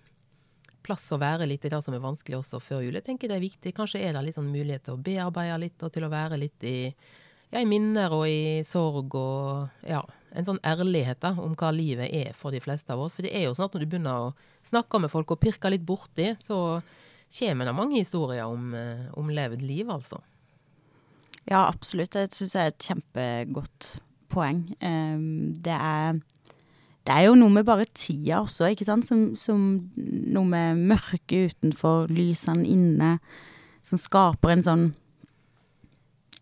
plass 0.87 1.11
å 1.13 1.21
være 1.21 1.49
litt 1.51 1.67
i 1.67 1.73
det 1.73 1.83
som 1.85 1.95
er 1.97 2.05
vanskelig 2.05 2.39
også 2.39 2.63
før 2.63 2.85
jul. 2.87 2.97
Jeg 2.97 3.07
tenker 3.09 3.31
det 3.31 3.41
er 3.41 3.47
viktig. 3.47 3.75
Kanskje 3.77 4.05
er 4.07 4.15
det 4.15 4.23
litt 4.27 4.39
sånn 4.39 4.53
mulighet 4.53 4.87
til 4.87 4.97
å 4.97 5.03
bearbeide 5.03 5.59
litt, 5.67 5.83
og 5.83 5.93
til 5.95 6.07
å 6.07 6.13
være 6.13 6.39
litt 6.41 6.67
i, 6.67 6.79
ja, 7.51 7.61
i 7.61 7.67
minner 7.69 8.15
og 8.15 8.29
i 8.31 8.63
sorg 8.67 9.19
og 9.19 9.89
ja 9.89 10.05
en 10.37 10.45
sånn 10.45 10.61
ærlighet 10.67 11.21
da, 11.25 11.33
om 11.41 11.55
hva 11.57 11.73
livet 11.73 12.13
er 12.13 12.37
for 12.37 12.55
de 12.55 12.61
fleste 12.61 12.93
av 12.93 13.01
oss. 13.01 13.17
For 13.17 13.27
det 13.27 13.33
er 13.37 13.47
jo 13.47 13.55
sånn 13.57 13.71
at 13.71 13.77
når 13.77 13.85
du 13.85 13.89
begynner 13.89 14.29
å 14.29 14.33
snakke 14.67 15.01
med 15.01 15.13
folk 15.13 15.33
og 15.33 15.41
pirke 15.41 15.71
litt 15.73 15.85
borti, 15.87 16.33
så 16.43 16.81
kommer 17.39 17.69
det 17.69 17.77
mange 17.77 18.01
historier 18.01 18.45
om, 18.45 18.75
eh, 18.75 19.07
om 19.17 19.31
levd 19.33 19.65
liv, 19.65 19.89
altså. 19.91 20.21
Ja, 21.47 21.67
absolutt. 21.67 22.13
Det 22.13 22.35
syns 22.35 22.57
jeg 22.57 22.67
er 22.67 22.73
et 22.75 22.89
kjempegodt 22.89 23.91
poeng. 24.29 24.65
Um, 24.83 25.55
det 25.63 25.73
er 25.73 26.21
det 27.07 27.15
er 27.15 27.29
jo 27.29 27.37
noe 27.39 27.53
med 27.55 27.67
bare 27.69 27.87
tida 27.95 28.41
også, 28.43 28.73
ikke 28.73 28.87
sant, 28.89 29.07
som, 29.07 29.29
som 29.39 29.67
noe 29.97 30.47
med 30.51 30.81
mørket 30.91 31.53
utenfor, 31.55 32.11
lysene 32.11 32.67
inne, 32.67 33.17
som 33.87 34.01
skaper 34.01 34.57
en 34.57 34.65
sånn 34.67 34.87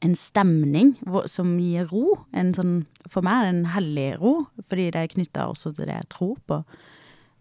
en 0.05 0.15
stemning 0.19 0.95
som 1.31 1.55
gir 1.61 1.87
ro. 1.89 2.19
En 2.37 2.51
sånn, 2.57 2.83
for 3.09 3.25
meg 3.25 3.39
er 3.39 3.47
det 3.47 3.53
en 3.55 3.71
hellig 3.73 4.09
ro, 4.21 4.35
fordi 4.69 4.91
det 4.93 5.01
er 5.01 5.13
knytta 5.15 5.47
også 5.49 5.73
til 5.77 5.89
det 5.89 5.97
jeg 5.97 6.11
tror 6.13 6.35
på. 6.49 6.59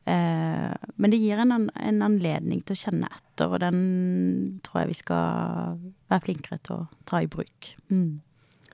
Eh, 0.08 0.72
men 1.00 1.14
det 1.14 1.20
gir 1.20 1.40
en, 1.40 1.54
en, 1.70 2.02
anledning 2.04 2.62
til 2.64 2.76
å 2.76 2.82
kjenne 2.86 3.10
etter, 3.12 3.52
og 3.52 3.62
den 3.64 3.82
tror 4.66 4.84
jeg 4.84 4.92
vi 4.92 5.00
skal 5.00 5.82
være 6.12 6.26
flinkere 6.28 6.60
til 6.64 6.82
å 6.82 6.88
ta 7.10 7.24
i 7.24 7.30
bruk. 7.32 7.74
Mm. 7.92 8.22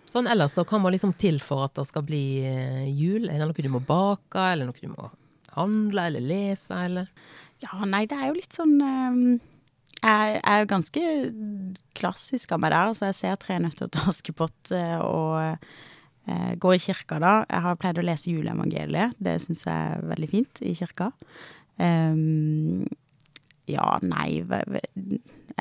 Sånn 0.10 0.30
ellers, 0.30 0.56
da, 0.58 0.66
hva 0.66 0.80
må 0.82 0.92
liksom 0.94 1.14
til 1.22 1.38
for 1.44 1.68
at 1.68 1.76
det 1.78 1.86
skal 1.90 2.06
bli 2.08 2.24
eh, 2.50 2.88
jul? 2.90 3.30
Er 3.30 3.38
det 3.38 3.50
noe 3.50 3.66
du 3.66 3.72
må 3.74 3.84
bake, 3.86 4.42
eller 4.42 4.70
noe 4.70 4.82
du 4.82 4.90
må 4.90 5.12
handle 5.54 6.08
eller 6.10 6.24
lese, 6.24 6.74
eller? 6.88 7.10
Ja, 7.62 7.84
nei, 7.86 8.06
det 8.10 8.18
er 8.18 8.30
jo 8.30 8.40
litt 8.40 8.56
sånn 8.56 8.78
um 8.82 9.24
jeg 10.00 10.40
er 10.48 10.68
ganske 10.70 11.02
klassisk 11.98 12.54
av 12.56 12.62
meg 12.64 12.72
der. 12.72 12.94
Så 12.96 13.10
jeg 13.10 13.18
ser 13.18 13.40
Tre 13.42 13.60
nøtter 13.60 13.92
til 13.92 14.12
Askepott 14.12 14.72
eh, 14.76 14.98
og 15.04 15.40
eh, 15.44 16.54
går 16.56 16.78
i 16.78 16.84
kirka 16.84 17.20
da. 17.20 17.34
Jeg 17.50 17.66
har 17.66 17.80
pleid 17.82 18.00
å 18.00 18.06
lese 18.08 18.32
juleevangeliet. 18.32 19.18
Det 19.20 19.36
syns 19.44 19.66
jeg 19.68 19.98
er 19.98 20.08
veldig 20.14 20.32
fint 20.32 20.64
i 20.64 20.76
kirka. 20.78 21.12
Um, 21.80 22.88
ja, 23.72 23.98
nei 24.06 24.44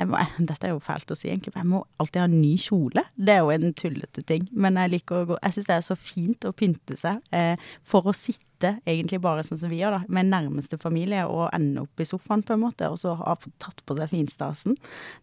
må, 0.06 0.18
Dette 0.50 0.68
er 0.68 0.74
jo 0.74 0.82
fælt 0.82 1.10
å 1.10 1.16
si, 1.18 1.28
egentlig. 1.30 1.54
Jeg 1.56 1.68
må 1.68 1.82
alltid 2.00 2.20
ha 2.22 2.26
en 2.28 2.36
ny 2.40 2.52
kjole. 2.60 3.04
Det 3.16 3.34
er 3.34 3.40
jo 3.42 3.52
en 3.54 3.74
tullete 3.78 4.24
ting. 4.28 4.48
Men 4.52 4.78
jeg 4.80 4.92
liker 4.94 5.22
å 5.22 5.28
gå 5.30 5.38
Jeg 5.42 5.56
syns 5.56 5.68
det 5.70 5.76
er 5.76 5.86
så 5.86 5.96
fint 5.98 6.48
å 6.48 6.54
pynte 6.56 6.98
seg 6.98 7.22
eh, 7.34 7.70
for 7.86 8.08
å 8.08 8.16
sitte, 8.16 8.76
egentlig 8.88 9.20
bare 9.22 9.44
sånn 9.46 9.60
som 9.60 9.70
vi 9.72 9.80
gjør, 9.82 9.98
da, 9.98 10.12
med 10.14 10.30
nærmeste 10.32 10.78
familie 10.80 11.24
og 11.30 11.48
ende 11.54 11.84
opp 11.86 12.02
i 12.02 12.08
sofaen, 12.08 12.44
på 12.46 12.56
en 12.56 12.64
måte, 12.64 12.90
og 12.90 12.98
så 13.00 13.14
ha 13.18 13.36
tatt 13.62 13.84
på 13.86 13.96
seg 13.98 14.12
finstasen 14.12 14.78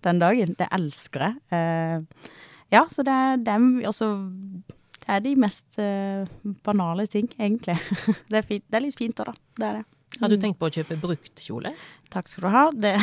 den 0.08 0.24
dagen. 0.24 0.56
Det 0.60 0.69
elsker 0.76 1.30
jeg. 1.30 1.43
Eh, 1.56 2.32
ja, 2.74 2.88
så 2.91 3.06
det 3.06 3.13
er 3.13 3.43
dem 3.45 3.67
Altså 3.86 4.08
det 5.06 5.13
er 5.13 5.21
de 5.21 5.36
mest 5.38 5.78
uh, 5.78 6.26
banale 6.65 7.06
ting, 7.06 7.28
egentlig. 7.38 7.76
det, 8.32 8.39
er 8.39 8.48
fint, 8.48 8.63
det, 8.65 8.80
er 8.80 8.84
litt 8.88 8.98
fint 8.98 9.19
òg, 9.21 9.30
da. 9.30 9.52
Det 9.60 9.67
er 9.67 9.78
det. 9.78 9.84
Har 10.20 10.30
du 10.30 10.38
mm. 10.38 10.41
tenkt 10.41 10.60
på 10.62 10.70
å 10.70 10.72
kjøpe 10.72 10.96
brukt 11.00 11.41
kjole? 11.44 11.72
Takk 12.13 12.30
skal 12.32 12.46
du 12.46 12.50
ha. 12.54 12.63
Det, 12.72 12.94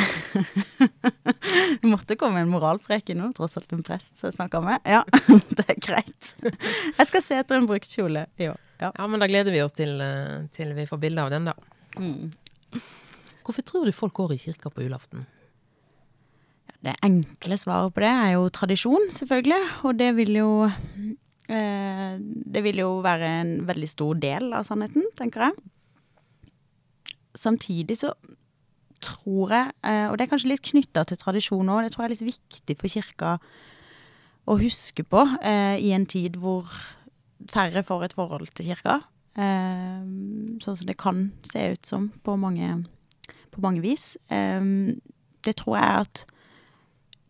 det 1.81 1.89
måtte 1.89 2.17
komme 2.17 2.41
en 2.41 2.49
moralpreken 2.49 3.19
nå, 3.19 3.29
tross 3.37 3.57
alt 3.59 3.75
en 3.75 3.83
prest 3.85 4.15
som 4.17 4.29
jeg 4.29 4.37
snakker 4.37 4.63
med. 4.65 4.81
Ja, 4.89 5.03
det 5.57 5.67
er 5.67 5.77
greit. 5.83 6.31
Jeg 6.41 7.09
skal 7.09 7.25
se 7.25 7.37
etter 7.41 7.59
en 7.59 7.69
brukt 7.69 7.89
kjole 7.89 8.25
i 8.41 8.49
år. 8.49 8.57
Ja. 8.79 8.89
ja. 8.89 9.07
men 9.07 9.21
da 9.21 9.29
gleder 9.29 9.53
vi 9.53 9.61
oss 9.61 9.75
til, 9.77 9.99
eh, 10.01 10.47
til 10.55 10.73
vi 10.77 10.87
får 10.89 11.01
bilde 11.03 11.27
av 11.27 11.33
den, 11.33 11.51
da. 11.51 11.55
Mm. 11.99 12.81
Hvorfor 13.43 13.67
tror 13.67 13.85
du 13.85 13.93
folk 13.93 14.15
går 14.17 14.33
i 14.33 14.41
kirka 14.47 14.71
på 14.73 14.85
julaften? 14.85 15.27
Det 16.83 16.95
enkle 17.05 17.55
svaret 17.59 17.93
på 17.95 18.01
det 18.03 18.09
er 18.09 18.31
jo 18.33 18.49
tradisjon, 18.51 19.05
selvfølgelig. 19.13 19.61
Og 19.85 19.99
det 19.99 20.09
vil 20.17 20.33
jo 20.39 20.49
eh, 20.65 22.17
Det 22.17 22.65
vil 22.65 22.81
jo 22.81 22.89
være 23.05 23.29
en 23.43 23.53
veldig 23.69 23.91
stor 23.91 24.17
del 24.19 24.49
av 24.57 24.65
sannheten, 24.67 25.05
tenker 25.19 25.51
jeg 25.51 25.61
samtidig 27.43 27.99
så 27.99 28.13
tror 29.03 29.53
jeg, 29.53 29.71
eh, 29.83 30.07
og 30.09 30.17
det 30.17 30.25
er 30.25 30.31
kanskje 30.31 30.51
litt 30.53 30.65
knytta 30.65 31.05
til 31.07 31.19
tradisjon 31.19 31.71
òg, 31.71 31.83
det 31.83 31.93
tror 31.93 32.05
jeg 32.05 32.11
er 32.11 32.15
litt 32.15 32.37
viktig 32.37 32.77
for 32.79 32.91
kirka 32.91 33.37
å 34.43 34.57
huske 34.59 35.05
på 35.07 35.23
eh, 35.43 35.77
i 35.79 35.93
en 35.95 36.07
tid 36.09 36.37
hvor 36.39 36.69
færre 37.51 37.83
får 37.83 38.07
et 38.07 38.15
forhold 38.15 38.51
til 38.55 38.71
kirka. 38.71 39.01
Eh, 39.39 40.03
sånn 40.63 40.77
som 40.79 40.89
det 40.89 40.99
kan 40.99 41.25
se 41.47 41.71
ut 41.75 41.87
som 41.87 42.09
på 42.23 42.35
mange, 42.39 42.83
på 43.51 43.63
mange 43.63 43.83
vis. 43.83 44.13
Det 44.29 45.55
tror 45.59 45.79
jeg 45.79 46.03
at 46.03 46.25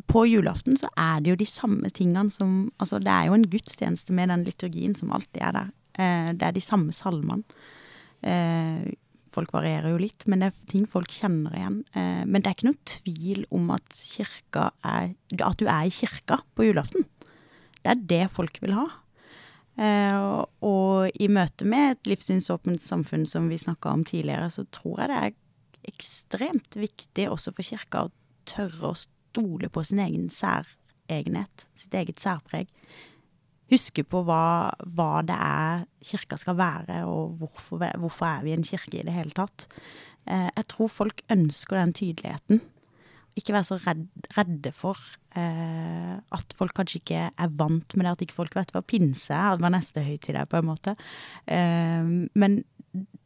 på 0.10 0.26
julaften 0.28 0.76
så 0.78 0.90
er 1.00 1.22
det 1.24 1.32
jo 1.32 1.40
de 1.40 1.48
samme 1.48 1.90
tingene 1.96 2.30
som 2.30 2.68
Altså, 2.78 3.00
det 3.00 3.10
er 3.10 3.30
jo 3.30 3.38
en 3.38 3.48
gudstjeneste 3.50 4.14
med 4.14 4.30
den 4.30 4.44
liturgien 4.46 4.94
som 4.98 5.14
alltid 5.16 5.42
er 5.42 5.56
der. 5.56 5.72
Det 6.36 6.46
er 6.46 6.54
de 6.54 6.62
samme 6.62 6.94
salmene. 6.94 7.46
Folk 9.34 9.54
varierer 9.56 9.94
jo 9.94 10.02
litt, 10.02 10.26
men 10.30 10.44
det 10.44 10.52
er 10.52 10.66
ting 10.70 10.84
folk 10.90 11.12
kjenner 11.14 11.56
igjen. 11.58 11.80
Eh, 11.98 12.24
men 12.26 12.42
det 12.42 12.50
er 12.50 12.58
ikke 12.58 12.70
noe 12.70 12.90
tvil 12.90 13.46
om 13.54 13.72
at, 13.74 13.96
er, 14.22 15.14
at 15.14 15.62
du 15.62 15.66
er 15.66 15.88
i 15.88 15.94
kirka 15.94 16.40
på 16.54 16.68
julaften. 16.68 17.08
Det 17.84 17.96
er 17.96 18.04
det 18.12 18.26
folk 18.34 18.60
vil 18.64 18.76
ha. 18.78 18.86
Eh, 19.82 20.44
og 20.62 21.18
i 21.18 21.30
møte 21.34 21.66
med 21.66 21.96
et 21.96 22.12
livssynsåpent 22.14 22.84
samfunn 22.86 23.26
som 23.30 23.50
vi 23.50 23.58
snakka 23.62 23.96
om 23.96 24.06
tidligere, 24.06 24.52
så 24.54 24.68
tror 24.70 25.02
jeg 25.02 25.10
det 25.12 25.22
er 25.24 25.40
ekstremt 25.94 26.78
viktig 26.80 27.28
også 27.32 27.56
for 27.56 27.66
kirka 27.66 28.06
å 28.06 28.14
tørre 28.48 28.94
å 28.94 29.00
stole 29.00 29.70
på 29.74 29.84
sin 29.88 30.02
egen 30.04 30.30
særegenhet, 30.32 31.66
sitt 31.80 31.98
eget 31.98 32.22
særpreg 32.22 32.70
huske 33.74 34.06
på 34.08 34.24
hva, 34.28 34.72
hva, 34.96 35.10
det 35.26 35.38
er 35.38 35.86
kirka 36.04 36.38
skal 36.40 36.58
være, 36.60 37.04
og 37.10 37.38
hvorfor, 37.42 37.84
hvorfor, 38.02 38.30
er 38.30 38.46
vi 38.46 38.56
en 38.56 38.68
kirke 38.68 39.00
i 39.00 39.06
det 39.08 39.16
hele 39.16 39.36
tatt. 39.36 39.68
Eh, 40.28 40.50
jeg 40.50 40.70
tror 40.72 40.92
folk 40.92 41.24
ønsker 41.34 41.80
den 41.80 41.96
tydeligheten. 41.98 42.62
Ikke 43.34 43.56
være 43.56 43.66
så 43.66 43.80
redd, 43.82 44.06
redde 44.38 44.72
for 44.78 45.00
eh, 45.40 46.14
at 46.18 46.54
folk 46.58 46.76
kanskje 46.78 47.02
ikke 47.02 47.24
er 47.32 47.56
vant 47.58 47.96
med 47.98 48.06
det, 48.06 48.14
at 48.14 48.28
ikke 48.28 48.38
folk 48.38 48.58
vet 48.60 48.74
hva 48.76 48.84
pinse 48.86 49.34
er, 49.34 49.58
hva 49.58 49.74
neste 49.74 50.06
høytid 50.06 50.38
er, 50.38 50.50
på 50.50 50.62
en 50.62 50.70
måte. 50.70 50.94
Eh, 51.50 52.14
men 52.38 52.62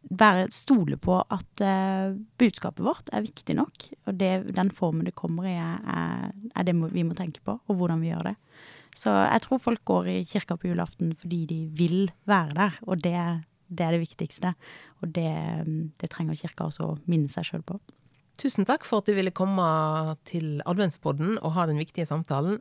være, 0.07 0.47
stole 0.55 0.97
på 1.01 1.19
at 1.19 1.63
eh, 1.65 2.15
budskapet 2.39 2.86
vårt 2.86 3.12
er 3.12 3.25
viktig 3.25 3.57
nok, 3.57 3.89
og 4.07 4.19
det, 4.19 4.31
den 4.55 4.71
formen 4.71 5.07
det 5.10 5.17
kommer 5.17 5.49
i, 5.49 5.57
er, 5.60 6.31
er 6.31 6.67
det 6.67 6.75
vi 6.93 7.03
må 7.03 7.17
tenke 7.17 7.43
på, 7.43 7.60
og 7.60 7.79
hvordan 7.79 8.03
vi 8.03 8.13
gjør 8.13 8.31
det. 8.31 8.38
Så 8.97 9.13
jeg 9.13 9.43
tror 9.45 9.62
folk 9.62 9.83
går 9.86 10.10
i 10.10 10.17
kirka 10.25 10.57
på 10.57 10.71
julaften 10.71 11.13
fordi 11.21 11.43
de 11.49 11.60
vil 11.77 12.07
være 12.29 12.57
der, 12.57 12.79
og 12.89 13.03
det, 13.03 13.17
det 13.69 13.86
er 13.86 13.93
det 13.93 14.01
viktigste. 14.01 14.53
Og 15.03 15.13
det, 15.13 15.29
det 16.01 16.10
trenger 16.13 16.39
kirka 16.39 16.65
også 16.67 16.91
å 16.91 16.97
minne 17.05 17.29
seg 17.31 17.51
sjøl 17.51 17.65
på. 17.67 17.77
Tusen 18.38 18.67
takk 18.69 18.86
for 18.86 19.01
at 19.01 19.10
du 19.10 19.15
ville 19.17 19.33
komme 19.33 19.65
til 20.29 20.60
adventspodden 20.69 21.39
og 21.41 21.55
ha 21.57 21.65
den 21.69 21.81
viktige 21.81 22.10
samtalen. 22.10 22.60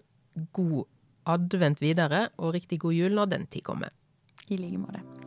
God 0.56 0.84
advent 1.26 1.80
videre, 1.82 2.28
og 2.38 2.54
riktig 2.56 2.80
god 2.84 2.96
jul 2.96 3.16
når 3.16 3.32
den 3.32 3.48
tid 3.50 3.66
kommer. 3.66 3.92
I 4.48 4.60
like 4.60 4.78
måte. 4.78 5.25